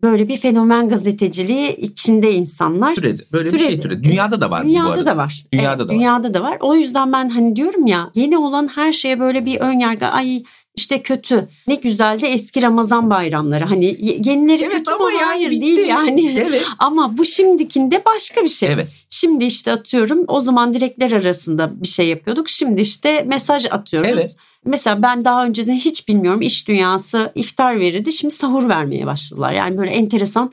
Böyle 0.02 0.28
bir 0.28 0.36
fenomen 0.36 0.88
gazeteciliği 0.88 1.76
içinde 1.76 2.32
insanlar. 2.32 2.94
Türedi. 2.94 3.22
Böyle 3.32 3.52
bir 3.52 3.58
şey 3.58 3.66
Türedi. 3.68 3.80
türedi. 3.82 4.04
Dünyada 4.04 4.40
da 4.40 4.50
var 4.50 4.64
bu 4.64 4.68
Dünyada 4.68 4.88
arada. 4.90 5.06
da 5.06 5.16
var. 5.16 5.44
Dünyada 5.52 5.68
Evet, 5.70 5.78
da 5.80 5.84
var. 5.84 5.94
dünyada 5.94 6.34
da 6.34 6.42
var. 6.42 6.56
O 6.60 6.74
yüzden 6.74 7.12
ben 7.12 7.28
hani 7.28 7.56
diyorum 7.56 7.86
ya 7.86 8.10
yeni 8.14 8.38
olan 8.38 8.68
her 8.74 8.92
şeye 8.92 9.20
böyle 9.20 9.44
bir 9.46 9.60
ön 9.60 9.78
yargı 9.78 10.06
ay 10.06 10.42
işte 10.76 11.02
kötü. 11.02 11.48
Ne 11.66 11.74
güzel 11.74 12.20
de 12.20 12.28
eski 12.28 12.62
Ramazan 12.62 13.10
bayramları. 13.10 13.64
Hani 13.64 13.84
ye- 13.84 14.20
yenileri 14.24 14.62
Evet 14.62 14.76
kötü 14.76 14.90
ama 14.90 15.12
yani 15.12 15.22
Hayır 15.24 15.50
bitti. 15.50 15.62
değil 15.62 15.88
yani. 15.88 16.36
Evet. 16.48 16.64
Ama 16.78 17.18
bu 17.18 17.24
şimdikinde 17.24 18.02
başka 18.04 18.42
bir 18.42 18.48
şey. 18.48 18.72
Evet. 18.72 18.88
Şimdi 19.10 19.44
işte 19.44 19.72
atıyorum 19.72 20.24
o 20.28 20.40
zaman 20.40 20.74
direkler 20.74 21.12
arasında 21.12 21.82
bir 21.82 21.88
şey 21.88 22.08
yapıyorduk. 22.08 22.48
Şimdi 22.48 22.80
işte 22.80 23.24
mesaj 23.26 23.66
atıyoruz. 23.70 24.10
Evet. 24.12 24.36
Mesela 24.64 25.02
ben 25.02 25.24
daha 25.24 25.44
önceden 25.46 25.74
hiç 25.74 26.08
bilmiyorum 26.08 26.40
iş 26.42 26.68
dünyası 26.68 27.32
iftar 27.34 27.80
verirdi. 27.80 28.12
Şimdi 28.12 28.34
sahur 28.34 28.68
vermeye 28.68 29.06
başladılar. 29.06 29.52
Yani 29.52 29.78
böyle 29.78 29.90
enteresan. 29.90 30.52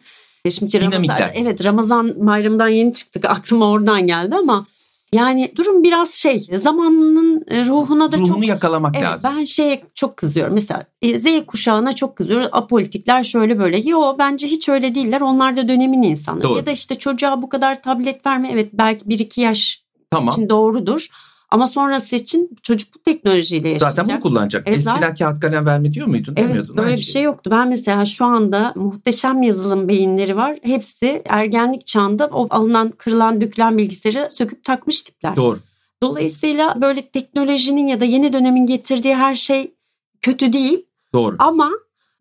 Şimdi 0.49 0.73
Ramazan, 0.81 0.91
Dinamikler. 1.03 1.31
evet 1.35 1.63
Ramazan 1.65 2.27
bayramından 2.27 2.67
yeni 2.67 2.93
çıktık. 2.93 3.25
Aklıma 3.25 3.69
oradan 3.69 4.07
geldi 4.07 4.35
ama 4.35 4.65
yani 5.13 5.51
durum 5.57 5.83
biraz 5.83 6.13
şey 6.13 6.39
zamanının 6.39 7.45
e, 7.47 7.65
ruhuna 7.65 8.11
da 8.11 8.17
Ruhunu 8.17 8.27
çok 8.27 8.47
yakalamak 8.47 8.95
Evet 8.95 9.07
lazım. 9.07 9.31
ben 9.37 9.43
şeye 9.43 9.83
çok 9.95 10.17
kızıyorum. 10.17 10.53
Mesela 10.53 10.85
e, 11.01 11.19
Z 11.19 11.25
kuşağına 11.47 11.93
çok 11.95 12.15
kızıyorum. 12.15 12.49
Apolitikler 12.51 13.23
şöyle 13.23 13.59
böyle. 13.59 13.77
Yo 13.89 14.15
bence 14.19 14.47
hiç 14.47 14.69
öyle 14.69 14.95
değiller. 14.95 15.21
Onlar 15.21 15.57
da 15.57 15.67
dönemin 15.67 16.03
insanları. 16.03 16.43
Doğru. 16.43 16.57
Ya 16.57 16.65
da 16.65 16.71
işte 16.71 16.95
çocuğa 16.97 17.41
bu 17.41 17.49
kadar 17.49 17.81
tablet 17.81 18.25
verme. 18.25 18.49
Evet 18.53 18.69
belki 18.73 19.05
1-2 19.05 19.41
yaş 19.41 19.83
Tamam. 20.11 20.29
için 20.29 20.49
doğrudur. 20.49 21.07
Ama 21.51 21.67
sonrası 21.67 22.15
için 22.15 22.57
çocuk 22.63 22.95
bu 22.95 23.03
teknolojiyle 23.03 23.69
yaşayacak. 23.69 23.95
Zaten 23.95 24.13
bunu 24.15 24.21
kullanacak. 24.21 24.63
Evet, 24.67 24.77
Eskiden 24.77 24.93
zaten... 24.93 25.15
kağıt 25.15 25.39
kalem 25.39 25.65
verme 25.65 25.93
diyor 25.93 26.07
muydun? 26.07 26.33
Evet 26.37 26.49
Demiyordun. 26.49 26.77
böyle 26.77 26.95
bir 26.95 27.01
şey 27.01 27.23
yoktu. 27.23 27.51
Ben 27.53 27.69
mesela 27.69 28.05
şu 28.05 28.25
anda 28.25 28.73
muhteşem 28.75 29.43
yazılım 29.43 29.87
beyinleri 29.87 30.35
var. 30.35 30.57
Hepsi 30.63 31.21
ergenlik 31.25 31.87
çağında 31.87 32.27
o 32.27 32.47
alınan 32.49 32.91
kırılan 32.91 33.41
dökülen 33.41 33.77
bilgisayarı 33.77 34.29
söküp 34.29 34.63
takmış 34.63 35.01
tipler. 35.01 35.35
Doğru. 35.35 35.59
Dolayısıyla 36.03 36.81
böyle 36.81 37.01
teknolojinin 37.01 37.87
ya 37.87 37.99
da 37.99 38.05
yeni 38.05 38.33
dönemin 38.33 38.65
getirdiği 38.65 39.15
her 39.15 39.35
şey 39.35 39.73
kötü 40.21 40.53
değil. 40.53 40.85
Doğru. 41.13 41.35
Ama 41.39 41.69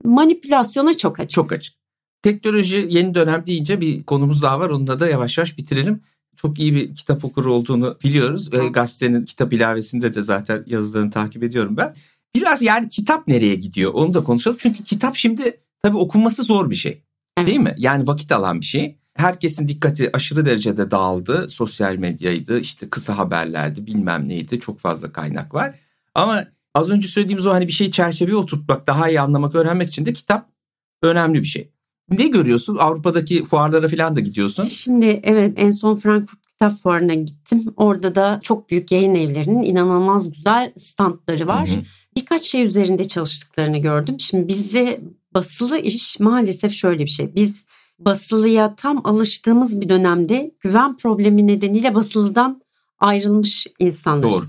manipülasyona 0.04 0.96
çok 0.96 1.20
açık. 1.20 1.30
Çok 1.30 1.52
açık. 1.52 1.74
Teknoloji 2.22 2.86
yeni 2.88 3.14
dönem 3.14 3.46
deyince 3.46 3.80
bir 3.80 4.04
konumuz 4.04 4.42
daha 4.42 4.60
var. 4.60 4.70
Onunla 4.70 5.00
da 5.00 5.08
yavaş 5.08 5.38
yavaş 5.38 5.58
bitirelim. 5.58 6.02
Çok 6.36 6.58
iyi 6.58 6.74
bir 6.74 6.94
kitap 6.94 7.24
okuru 7.24 7.52
olduğunu 7.52 7.98
biliyoruz. 8.04 8.54
E, 8.54 8.68
gazetenin 8.68 9.24
kitap 9.24 9.52
ilavesinde 9.52 10.14
de 10.14 10.22
zaten 10.22 10.64
yazılarını 10.66 11.10
takip 11.10 11.42
ediyorum 11.42 11.76
ben. 11.76 11.94
Biraz 12.34 12.62
yani 12.62 12.88
kitap 12.88 13.28
nereye 13.28 13.54
gidiyor 13.54 13.90
onu 13.94 14.14
da 14.14 14.22
konuşalım. 14.22 14.56
Çünkü 14.60 14.84
kitap 14.84 15.16
şimdi 15.16 15.60
tabii 15.82 15.96
okunması 15.96 16.42
zor 16.42 16.70
bir 16.70 16.74
şey. 16.74 17.02
Evet. 17.36 17.46
Değil 17.46 17.58
mi? 17.58 17.74
Yani 17.78 18.06
vakit 18.06 18.32
alan 18.32 18.60
bir 18.60 18.66
şey. 18.66 18.98
Herkesin 19.14 19.68
dikkati 19.68 20.16
aşırı 20.16 20.46
derecede 20.46 20.90
dağıldı. 20.90 21.50
Sosyal 21.50 21.96
medyaydı, 21.96 22.60
işte 22.60 22.90
kısa 22.90 23.18
haberlerdi, 23.18 23.86
bilmem 23.86 24.28
neydi. 24.28 24.60
Çok 24.60 24.78
fazla 24.78 25.12
kaynak 25.12 25.54
var. 25.54 25.74
Ama 26.14 26.46
az 26.74 26.90
önce 26.90 27.08
söylediğimiz 27.08 27.46
o 27.46 27.52
hani 27.52 27.66
bir 27.66 27.72
şey 27.72 27.90
çerçeveye 27.90 28.36
oturtmak, 28.36 28.86
daha 28.86 29.08
iyi 29.08 29.20
anlamak, 29.20 29.54
öğrenmek 29.54 29.88
için 29.88 30.06
de 30.06 30.12
kitap 30.12 30.50
önemli 31.02 31.40
bir 31.40 31.46
şey. 31.46 31.70
Ne 32.10 32.26
görüyorsun? 32.28 32.76
Avrupa'daki 32.76 33.44
fuarlara 33.44 33.88
falan 33.88 34.16
da 34.16 34.20
gidiyorsun. 34.20 34.64
Şimdi 34.64 35.20
evet 35.22 35.52
en 35.56 35.70
son 35.70 35.96
Frankfurt 35.96 36.40
Kitap 36.52 36.82
Fuarı'na 36.82 37.14
gittim. 37.14 37.64
Orada 37.76 38.14
da 38.14 38.40
çok 38.42 38.70
büyük 38.70 38.92
yayın 38.92 39.14
evlerinin 39.14 39.62
inanılmaz 39.62 40.32
güzel 40.32 40.72
standları 40.78 41.46
var. 41.46 41.68
Hı 41.68 41.72
hı. 41.72 41.82
Birkaç 42.16 42.42
şey 42.42 42.64
üzerinde 42.64 43.08
çalıştıklarını 43.08 43.78
gördüm. 43.78 44.20
Şimdi 44.20 44.48
bizde 44.48 45.00
basılı 45.34 45.78
iş 45.78 46.20
maalesef 46.20 46.72
şöyle 46.72 47.04
bir 47.04 47.10
şey. 47.10 47.34
Biz 47.34 47.64
basılıya 47.98 48.74
tam 48.74 49.06
alıştığımız 49.06 49.80
bir 49.80 49.88
dönemde 49.88 50.54
güven 50.60 50.96
problemi 50.96 51.46
nedeniyle 51.46 51.94
basılıdan 51.94 52.62
ayrılmış 52.98 53.66
insanlarız. 53.78 54.40
Doğru. 54.40 54.46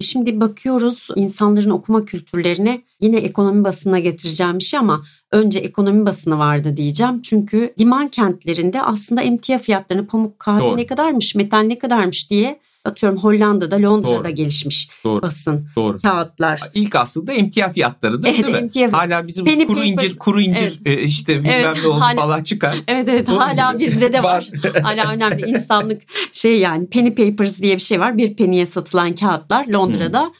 Şimdi 0.00 0.40
bakıyoruz 0.40 1.08
insanların 1.16 1.70
okuma 1.70 2.04
kültürlerine 2.04 2.82
yine 3.00 3.16
ekonomi 3.16 3.64
basına 3.64 3.98
getireceğim 3.98 4.58
bir 4.58 4.64
şey 4.64 4.80
ama 4.80 5.04
önce 5.32 5.58
ekonomi 5.58 6.06
basını 6.06 6.38
vardı 6.38 6.76
diyeceğim. 6.76 7.22
Çünkü 7.22 7.74
liman 7.80 8.08
kentlerinde 8.08 8.82
aslında 8.82 9.22
emtia 9.22 9.58
fiyatlarını 9.58 10.06
pamuk 10.06 10.38
kahve 10.38 10.60
Doğru. 10.60 10.76
ne 10.76 10.86
kadarmış 10.86 11.34
metal 11.34 11.60
ne 11.60 11.78
kadarmış 11.78 12.30
diye 12.30 12.60
atıyorum 12.84 13.18
Hollanda'da, 13.18 13.82
Londra'da 13.82 14.24
Doğru. 14.24 14.30
gelişmiş 14.30 14.88
Doğru. 15.04 15.22
basın, 15.22 15.68
Doğru. 15.76 16.00
kağıtlar. 16.00 16.60
İlk 16.74 16.96
aslında 16.96 17.32
emtia 17.32 17.68
fiyatları 17.68 18.22
da 18.22 18.28
evet, 18.28 18.44
değil 18.44 18.56
mi? 18.56 18.62
Emtia... 18.62 18.92
Hala 18.92 19.26
bizim 19.26 19.44
Penny 19.44 19.66
kuru 19.66 19.84
incir, 19.84 20.16
kuru 20.18 20.40
incir 20.40 20.80
evet. 20.84 20.98
E, 20.98 21.02
işte 21.02 21.38
bilmem 21.38 21.52
evet, 21.52 21.76
ne 21.82 21.88
oldu 21.88 22.00
hala, 22.00 22.20
falan 22.20 22.42
çıkar. 22.42 22.76
Evet 22.88 23.08
evet 23.08 23.26
Doğru 23.26 23.40
hala 23.40 23.72
gibi. 23.72 23.86
bizde 23.86 24.12
de 24.12 24.22
var. 24.22 24.50
hala 24.82 25.12
önemli 25.12 25.50
insanlık 25.50 26.02
şey 26.32 26.58
yani 26.58 26.86
penny 26.86 27.14
papers 27.14 27.58
diye 27.58 27.74
bir 27.74 27.82
şey 27.82 28.00
var. 28.00 28.18
Bir 28.18 28.36
penny'e 28.36 28.66
satılan 28.66 29.14
kağıtlar 29.14 29.66
Londra'da. 29.66 30.22
Hmm. 30.22 30.32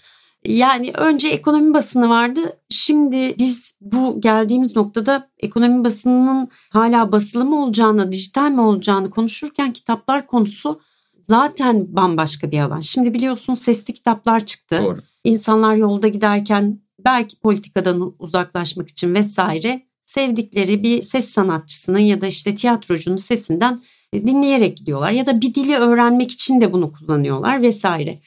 Yani 0.44 0.92
önce 0.94 1.28
ekonomi 1.28 1.74
basını 1.74 2.08
vardı. 2.08 2.40
Şimdi 2.70 3.34
biz 3.38 3.74
bu 3.80 4.20
geldiğimiz 4.20 4.76
noktada 4.76 5.28
ekonomi 5.40 5.84
basınının 5.84 6.48
hala 6.70 7.12
basılı 7.12 7.44
mı 7.44 7.64
olacağını, 7.64 8.12
dijital 8.12 8.50
mi 8.50 8.60
olacağını 8.60 9.10
konuşurken 9.10 9.72
kitaplar 9.72 10.26
konusu 10.26 10.80
zaten 11.26 11.96
bambaşka 11.96 12.50
bir 12.50 12.58
alan. 12.58 12.80
Şimdi 12.80 13.14
biliyorsun 13.14 13.54
sesli 13.54 13.94
kitaplar 13.94 14.46
çıktı. 14.46 14.80
Doğru. 14.82 14.98
İnsanlar 15.24 15.74
yolda 15.74 16.08
giderken 16.08 16.80
belki 17.04 17.40
politikadan 17.40 18.14
uzaklaşmak 18.18 18.88
için 18.88 19.14
vesaire 19.14 19.82
sevdikleri 20.02 20.82
bir 20.82 21.02
ses 21.02 21.30
sanatçısının 21.30 21.98
ya 21.98 22.20
da 22.20 22.26
işte 22.26 22.54
tiyatrocunun 22.54 23.16
sesinden 23.16 23.80
dinleyerek 24.14 24.76
gidiyorlar 24.76 25.10
ya 25.10 25.26
da 25.26 25.40
bir 25.40 25.54
dili 25.54 25.76
öğrenmek 25.76 26.30
için 26.30 26.60
de 26.60 26.72
bunu 26.72 26.92
kullanıyorlar 26.92 27.62
vesaire. 27.62 28.18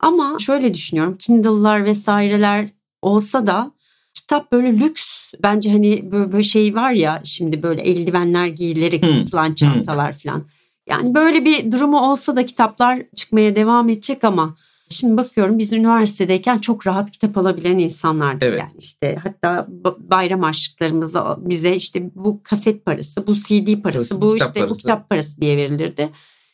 Ama 0.00 0.36
şöyle 0.38 0.74
düşünüyorum 0.74 1.16
Kindle'lar 1.18 1.84
vesaireler 1.84 2.68
olsa 3.02 3.46
da 3.46 3.72
kitap 4.14 4.52
böyle 4.52 4.78
lüks 4.78 5.32
bence 5.42 5.72
hani 5.72 6.12
böyle, 6.12 6.32
böyle 6.32 6.42
şey 6.42 6.74
var 6.74 6.92
ya 6.92 7.20
şimdi 7.24 7.62
böyle 7.62 7.82
eldivenler 7.82 8.46
giyilerek 8.46 9.04
satılan 9.04 9.54
çantalar 9.54 10.12
falan. 10.12 10.44
Yani 10.88 11.14
böyle 11.14 11.44
bir 11.44 11.72
durumu 11.72 12.10
olsa 12.10 12.36
da 12.36 12.46
kitaplar 12.46 13.02
çıkmaya 13.16 13.56
devam 13.56 13.88
edecek 13.88 14.24
ama 14.24 14.56
Şimdi 14.88 15.16
bakıyorum 15.16 15.58
biz 15.58 15.72
üniversitedeyken 15.72 16.58
çok 16.58 16.86
rahat 16.86 17.10
kitap 17.10 17.38
alabilen 17.38 17.78
insanlardık. 17.78 18.42
Evet. 18.42 18.60
Yani 18.60 18.70
işte 18.78 19.16
hatta 19.22 19.66
bayram 19.98 20.42
harçlıklarımızı 20.42 21.22
bize 21.38 21.76
işte 21.76 22.10
bu 22.14 22.40
kaset 22.42 22.84
parası, 22.84 23.26
bu 23.26 23.34
CD 23.34 23.82
parası, 23.82 24.20
bu 24.20 24.36
işte 24.36 24.52
parası. 24.54 24.70
bu 24.74 24.78
kitap 24.78 25.10
parası 25.10 25.40
diye 25.40 25.56
verilirdi. 25.56 26.10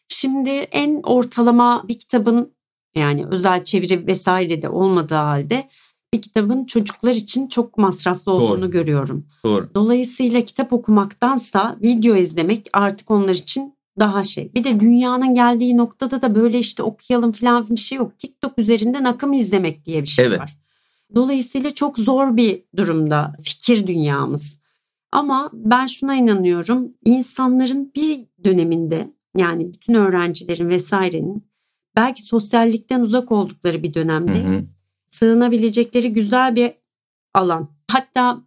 Şimdi 0.09 0.51
en 0.51 1.01
ortalama 1.03 1.85
bir 1.89 1.99
kitabın 1.99 2.53
yani 2.95 3.27
özel 3.27 3.65
çeviri 3.65 4.07
vesaire 4.07 4.63
de 4.63 4.69
olmadığı 4.69 5.15
halde 5.15 5.69
bir 6.15 6.23
kitabın 6.23 6.65
çocuklar 6.65 7.13
için 7.13 7.49
çok 7.49 7.79
masraflı 7.79 8.33
olduğunu 8.33 8.63
Doğru. 8.63 8.71
görüyorum. 8.71 9.27
Doğru. 9.45 9.71
Dolayısıyla 9.75 10.41
kitap 10.41 10.73
okumaktansa 10.73 11.77
video 11.83 12.17
izlemek 12.17 12.67
artık 12.73 13.11
onlar 13.11 13.35
için 13.35 13.75
daha 13.99 14.23
şey. 14.23 14.55
Bir 14.55 14.65
de 14.65 14.81
dünyanın 14.81 15.35
geldiği 15.35 15.77
noktada 15.77 16.23
da 16.23 16.35
böyle 16.35 16.59
işte 16.59 16.83
okuyalım 16.83 17.33
falan 17.33 17.69
bir 17.71 17.77
şey 17.77 17.99
yok. 17.99 18.19
TikTok 18.19 18.59
üzerinden 18.59 19.05
akım 19.05 19.33
izlemek 19.33 19.85
diye 19.85 20.03
bir 20.03 20.09
şey 20.09 20.27
evet. 20.27 20.41
var. 20.41 20.59
Dolayısıyla 21.15 21.75
çok 21.75 21.99
zor 21.99 22.37
bir 22.37 22.65
durumda 22.77 23.33
fikir 23.43 23.87
dünyamız. 23.87 24.61
Ama 25.13 25.51
ben 25.53 25.87
şuna 25.87 26.15
inanıyorum. 26.15 26.93
İnsanların 27.05 27.93
bir 27.97 28.21
döneminde 28.45 29.11
yani 29.37 29.73
bütün 29.73 29.95
öğrencilerin 29.95 30.69
vesairenin 30.69 31.51
belki 31.97 32.23
sosyallikten 32.23 33.01
uzak 33.01 33.33
oldukları 33.33 33.83
bir 33.83 33.95
dönemde 33.95 34.45
hı 34.45 34.49
hı. 34.49 34.65
sığınabilecekleri 35.07 36.13
güzel 36.13 36.57
bir 36.57 36.73
alan. 37.35 37.69
Hatta 37.91 38.43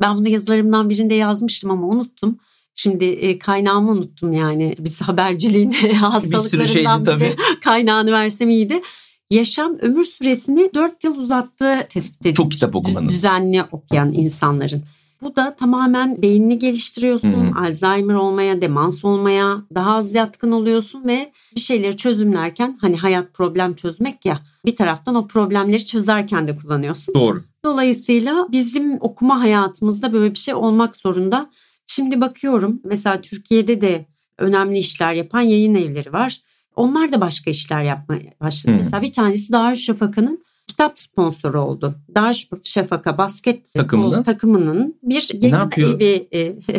ben 0.00 0.16
bunu 0.16 0.28
yazılarımdan 0.28 0.90
birinde 0.90 1.14
yazmıştım 1.14 1.70
ama 1.70 1.86
unuttum. 1.86 2.38
Şimdi 2.74 3.04
e, 3.04 3.38
kaynağımı 3.38 3.90
unuttum 3.90 4.32
yani. 4.32 4.74
Biz 4.78 5.00
haberciliğin 5.00 5.70
hastalıklarından 5.94 7.06
bir 7.06 7.20
biri 7.20 7.36
kaynağını 7.64 8.12
versem 8.12 8.50
iyiydi. 8.50 8.82
Yaşam 9.30 9.78
ömür 9.80 10.04
süresini 10.04 10.70
4 10.74 11.04
yıl 11.04 11.18
uzattığı 11.18 11.86
tespit 11.88 12.20
edilmiş. 12.20 12.36
Çok 12.36 12.52
kitap 12.52 12.76
okumanın. 12.76 13.08
Düzenli 13.08 13.62
okuyan 13.72 14.12
insanların. 14.12 14.82
Bu 15.22 15.36
da 15.36 15.56
tamamen 15.56 16.22
beynini 16.22 16.58
geliştiriyorsun. 16.58 17.32
Hı-hı. 17.32 17.60
Alzheimer 17.60 18.14
olmaya, 18.14 18.60
demans 18.60 19.04
olmaya 19.04 19.62
daha 19.74 19.94
az 19.94 20.14
yatkın 20.14 20.52
oluyorsun 20.52 21.04
ve 21.04 21.32
bir 21.54 21.60
şeyleri 21.60 21.96
çözümlerken 21.96 22.78
hani 22.80 22.96
hayat 22.96 23.34
problem 23.34 23.74
çözmek 23.74 24.24
ya 24.26 24.40
bir 24.66 24.76
taraftan 24.76 25.14
o 25.14 25.26
problemleri 25.26 25.86
çözerken 25.86 26.48
de 26.48 26.56
kullanıyorsun. 26.56 27.14
Doğru. 27.14 27.42
Dolayısıyla 27.64 28.46
bizim 28.52 28.96
okuma 29.00 29.40
hayatımızda 29.40 30.12
böyle 30.12 30.34
bir 30.34 30.38
şey 30.38 30.54
olmak 30.54 30.96
zorunda. 30.96 31.50
Şimdi 31.90 32.20
bakıyorum 32.20 32.80
mesela 32.84 33.20
Türkiye'de 33.20 33.80
de 33.80 34.06
önemli 34.38 34.78
işler 34.78 35.12
yapan 35.12 35.40
yayın 35.40 35.74
evleri 35.74 36.12
var. 36.12 36.40
Onlar 36.76 37.12
da 37.12 37.20
başka 37.20 37.50
işler 37.50 37.82
yapmaya 37.82 38.34
başladı. 38.40 38.72
Hmm. 38.72 38.78
Mesela 38.78 39.02
bir 39.02 39.12
tanesi 39.12 39.52
Darüşşafaka'nın 39.52 40.44
kitap 40.66 41.00
sponsoru 41.00 41.60
oldu. 41.60 41.94
Darüşşafaka 42.14 43.18
basket 43.18 43.74
takımının, 43.74 44.22
takımının 44.22 44.98
bir 45.02 45.30
yayın 45.34 45.54
ne 45.54 45.58
yapıyor? 45.58 46.00
evi 46.00 46.28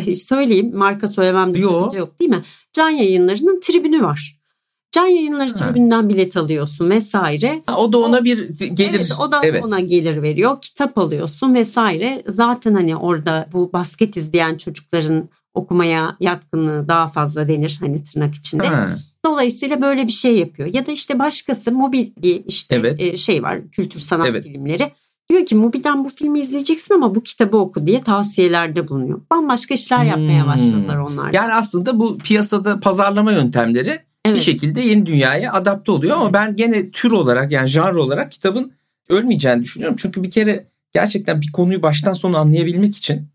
e, 0.00 0.14
söyleyeyim 0.16 0.76
marka 0.76 1.08
söylemem 1.08 1.54
yok. 1.54 1.94
yok 1.94 2.20
değil 2.20 2.30
mi? 2.30 2.42
Can 2.72 2.90
yayınlarının 2.90 3.60
tribünü 3.60 4.02
var. 4.02 4.41
Can 4.92 5.06
yayınları 5.06 5.50
ha. 5.50 5.54
tribünden 5.54 6.08
bilet 6.08 6.36
alıyorsun 6.36 6.90
vesaire. 6.90 7.62
Ha, 7.66 7.76
o 7.76 7.92
da 7.92 7.98
ona 7.98 8.18
o, 8.18 8.24
bir 8.24 8.48
gelir. 8.58 8.96
Evet, 8.96 9.12
o 9.20 9.32
da 9.32 9.40
evet. 9.44 9.64
ona 9.64 9.80
gelir 9.80 10.22
veriyor. 10.22 10.60
Kitap 10.60 10.98
alıyorsun 10.98 11.54
vesaire. 11.54 12.22
Zaten 12.28 12.74
hani 12.74 12.96
orada 12.96 13.48
bu 13.52 13.72
basket 13.72 14.16
izleyen 14.16 14.56
çocukların 14.56 15.28
okumaya 15.54 16.16
yatkınlığı 16.20 16.88
daha 16.88 17.06
fazla 17.06 17.48
denir 17.48 17.78
hani 17.80 18.04
tırnak 18.04 18.34
içinde. 18.34 18.66
Ha. 18.66 18.88
Dolayısıyla 19.24 19.80
böyle 19.80 20.06
bir 20.06 20.12
şey 20.12 20.38
yapıyor. 20.38 20.68
Ya 20.72 20.86
da 20.86 20.92
işte 20.92 21.18
başkası 21.18 21.72
mobil 21.72 22.10
bir 22.16 22.44
işte 22.46 22.74
evet. 22.74 23.00
E, 23.00 23.16
şey 23.16 23.42
var 23.42 23.70
kültür 23.70 24.00
sanat 24.00 24.28
evet. 24.28 24.44
filmleri. 24.44 24.92
Diyor 25.30 25.46
ki 25.46 25.54
Mubi'den 25.54 26.04
bu 26.04 26.08
filmi 26.08 26.40
izleyeceksin 26.40 26.94
ama 26.94 27.14
bu 27.14 27.22
kitabı 27.22 27.56
oku 27.56 27.86
diye 27.86 28.02
tavsiyelerde 28.02 28.88
bulunuyor. 28.88 29.20
Bambaşka 29.30 29.74
işler 29.74 30.04
yapmaya 30.04 30.42
hmm. 30.42 30.52
başladılar 30.52 30.96
onlar. 30.96 31.32
Yani 31.32 31.54
aslında 31.54 31.98
bu 32.00 32.18
piyasada 32.18 32.80
pazarlama 32.80 33.32
yöntemleri 33.32 34.00
evet. 34.24 34.36
bir 34.36 34.42
şekilde 34.42 34.80
yeni 34.80 35.06
dünyaya 35.06 35.52
adapte 35.52 35.92
oluyor 35.92 36.16
ama 36.16 36.32
ben 36.32 36.56
gene 36.56 36.90
tür 36.90 37.10
olarak 37.10 37.52
yani 37.52 37.68
janr 37.68 37.94
olarak 37.94 38.30
kitabın 38.30 38.72
ölmeyeceğini 39.08 39.62
düşünüyorum. 39.62 39.96
Çünkü 40.00 40.22
bir 40.22 40.30
kere 40.30 40.66
gerçekten 40.92 41.40
bir 41.40 41.52
konuyu 41.52 41.82
baştan 41.82 42.12
sona 42.12 42.38
anlayabilmek 42.38 42.96
için 42.96 43.28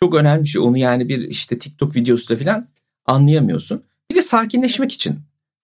çok 0.00 0.14
önemli 0.14 0.42
bir 0.42 0.48
şey. 0.48 0.62
Onu 0.62 0.78
yani 0.78 1.08
bir 1.08 1.28
işte 1.28 1.58
TikTok 1.58 1.96
videosuyla 1.96 2.44
falan 2.44 2.68
anlayamıyorsun. 3.06 3.82
Bir 4.10 4.16
de 4.16 4.22
sakinleşmek 4.22 4.92
için. 4.92 5.18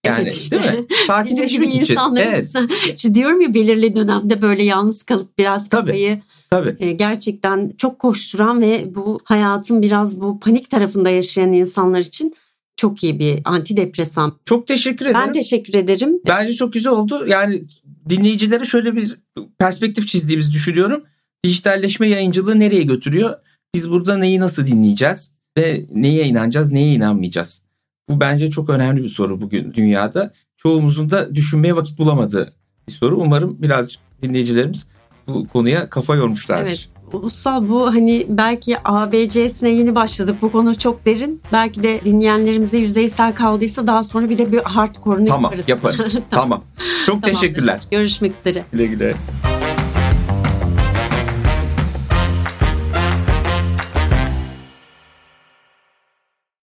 Yani 0.05 0.23
Evet 0.23 0.35
işte. 0.35 0.63
değil 0.63 0.79
mi? 0.79 0.87
Sakinleşmek 1.07 1.75
için. 1.75 1.99
Evet. 2.17 2.53
işte 2.97 3.15
diyorum 3.15 3.41
ya 3.41 3.55
belirli 3.55 3.97
dönemde 3.97 4.43
böyle 4.43 4.63
yalnız 4.63 5.03
kalıp 5.03 5.39
biraz 5.39 5.69
kafayı 5.69 6.21
Tabii. 6.51 6.77
e, 6.79 6.93
gerçekten 6.93 7.73
çok 7.79 7.99
koşturan 7.99 8.61
ve 8.61 8.95
bu 8.95 9.21
hayatın 9.25 9.83
biraz 9.83 10.21
bu 10.21 10.41
panik 10.41 10.71
tarafında 10.71 11.11
yaşayan 11.11 11.53
insanlar 11.53 11.99
için 11.99 12.35
çok 12.77 13.05
iyi 13.05 13.19
bir 13.19 13.41
antidepresan. 13.45 14.39
Çok 14.45 14.67
teşekkür 14.67 15.07
ederim. 15.07 15.21
Ben 15.27 15.33
teşekkür 15.33 15.75
ederim. 15.75 16.21
Bence 16.27 16.55
çok 16.55 16.73
güzel 16.73 16.93
oldu. 16.93 17.27
Yani 17.27 17.65
dinleyicilere 18.09 18.65
şöyle 18.65 18.97
bir 18.97 19.19
perspektif 19.59 20.09
çizdiğimizi 20.09 20.53
düşünüyorum. 20.53 21.05
Dijitalleşme 21.45 22.09
yayıncılığı 22.09 22.61
nereye 22.61 22.83
götürüyor? 22.83 23.35
Biz 23.75 23.91
burada 23.91 24.17
neyi 24.17 24.41
nasıl 24.41 24.67
dinleyeceğiz 24.67 25.33
ve 25.59 25.85
neye 25.93 26.27
inanacağız, 26.27 26.73
neye 26.73 26.95
inanmayacağız? 26.95 27.63
Bu 28.09 28.21
bence 28.21 28.51
çok 28.51 28.71
önemli 28.71 29.03
bir 29.03 29.09
soru 29.09 29.41
bugün 29.41 29.75
dünyada. 29.75 30.33
Çoğumuzun 30.57 31.11
da 31.11 31.35
düşünmeye 31.35 31.77
vakit 31.77 31.99
bulamadığı 31.99 32.53
bir 32.89 32.93
soru. 32.93 33.17
Umarım 33.17 33.63
birazcık 33.63 34.01
dinleyicilerimiz 34.23 34.87
bu 35.27 35.49
konuya 35.49 35.91
kafa 35.91 36.17
yormuşlardır. 36.17 36.69
Evet. 36.69 36.89
Ulusal 37.15 37.69
bu 37.69 37.87
hani 37.87 38.27
belki 38.29 38.77
ABC'sine 38.85 39.69
yeni 39.69 39.95
başladık. 39.95 40.37
Bu 40.43 40.53
konu 40.53 40.79
çok 40.79 41.07
derin. 41.07 41.41
Belki 41.53 41.83
de 41.83 42.01
dinleyenlerimize 42.05 42.79
yüzeysel 42.79 43.35
kaldıysa 43.35 43.87
daha 43.87 44.03
sonra 44.03 44.31
bir 44.31 44.39
de 44.39 44.53
bir 44.53 44.59
hardcore'unu 44.59 45.27
Tamam 45.27 45.43
yaparız. 45.43 45.69
yaparız. 45.69 46.15
tamam. 46.31 46.63
Çok 47.07 47.23
Tamamdır. 47.23 47.41
teşekkürler. 47.41 47.81
Görüşmek 47.91 48.33
üzere. 48.39 48.65
Güle 48.73 48.87
güle. 48.87 49.15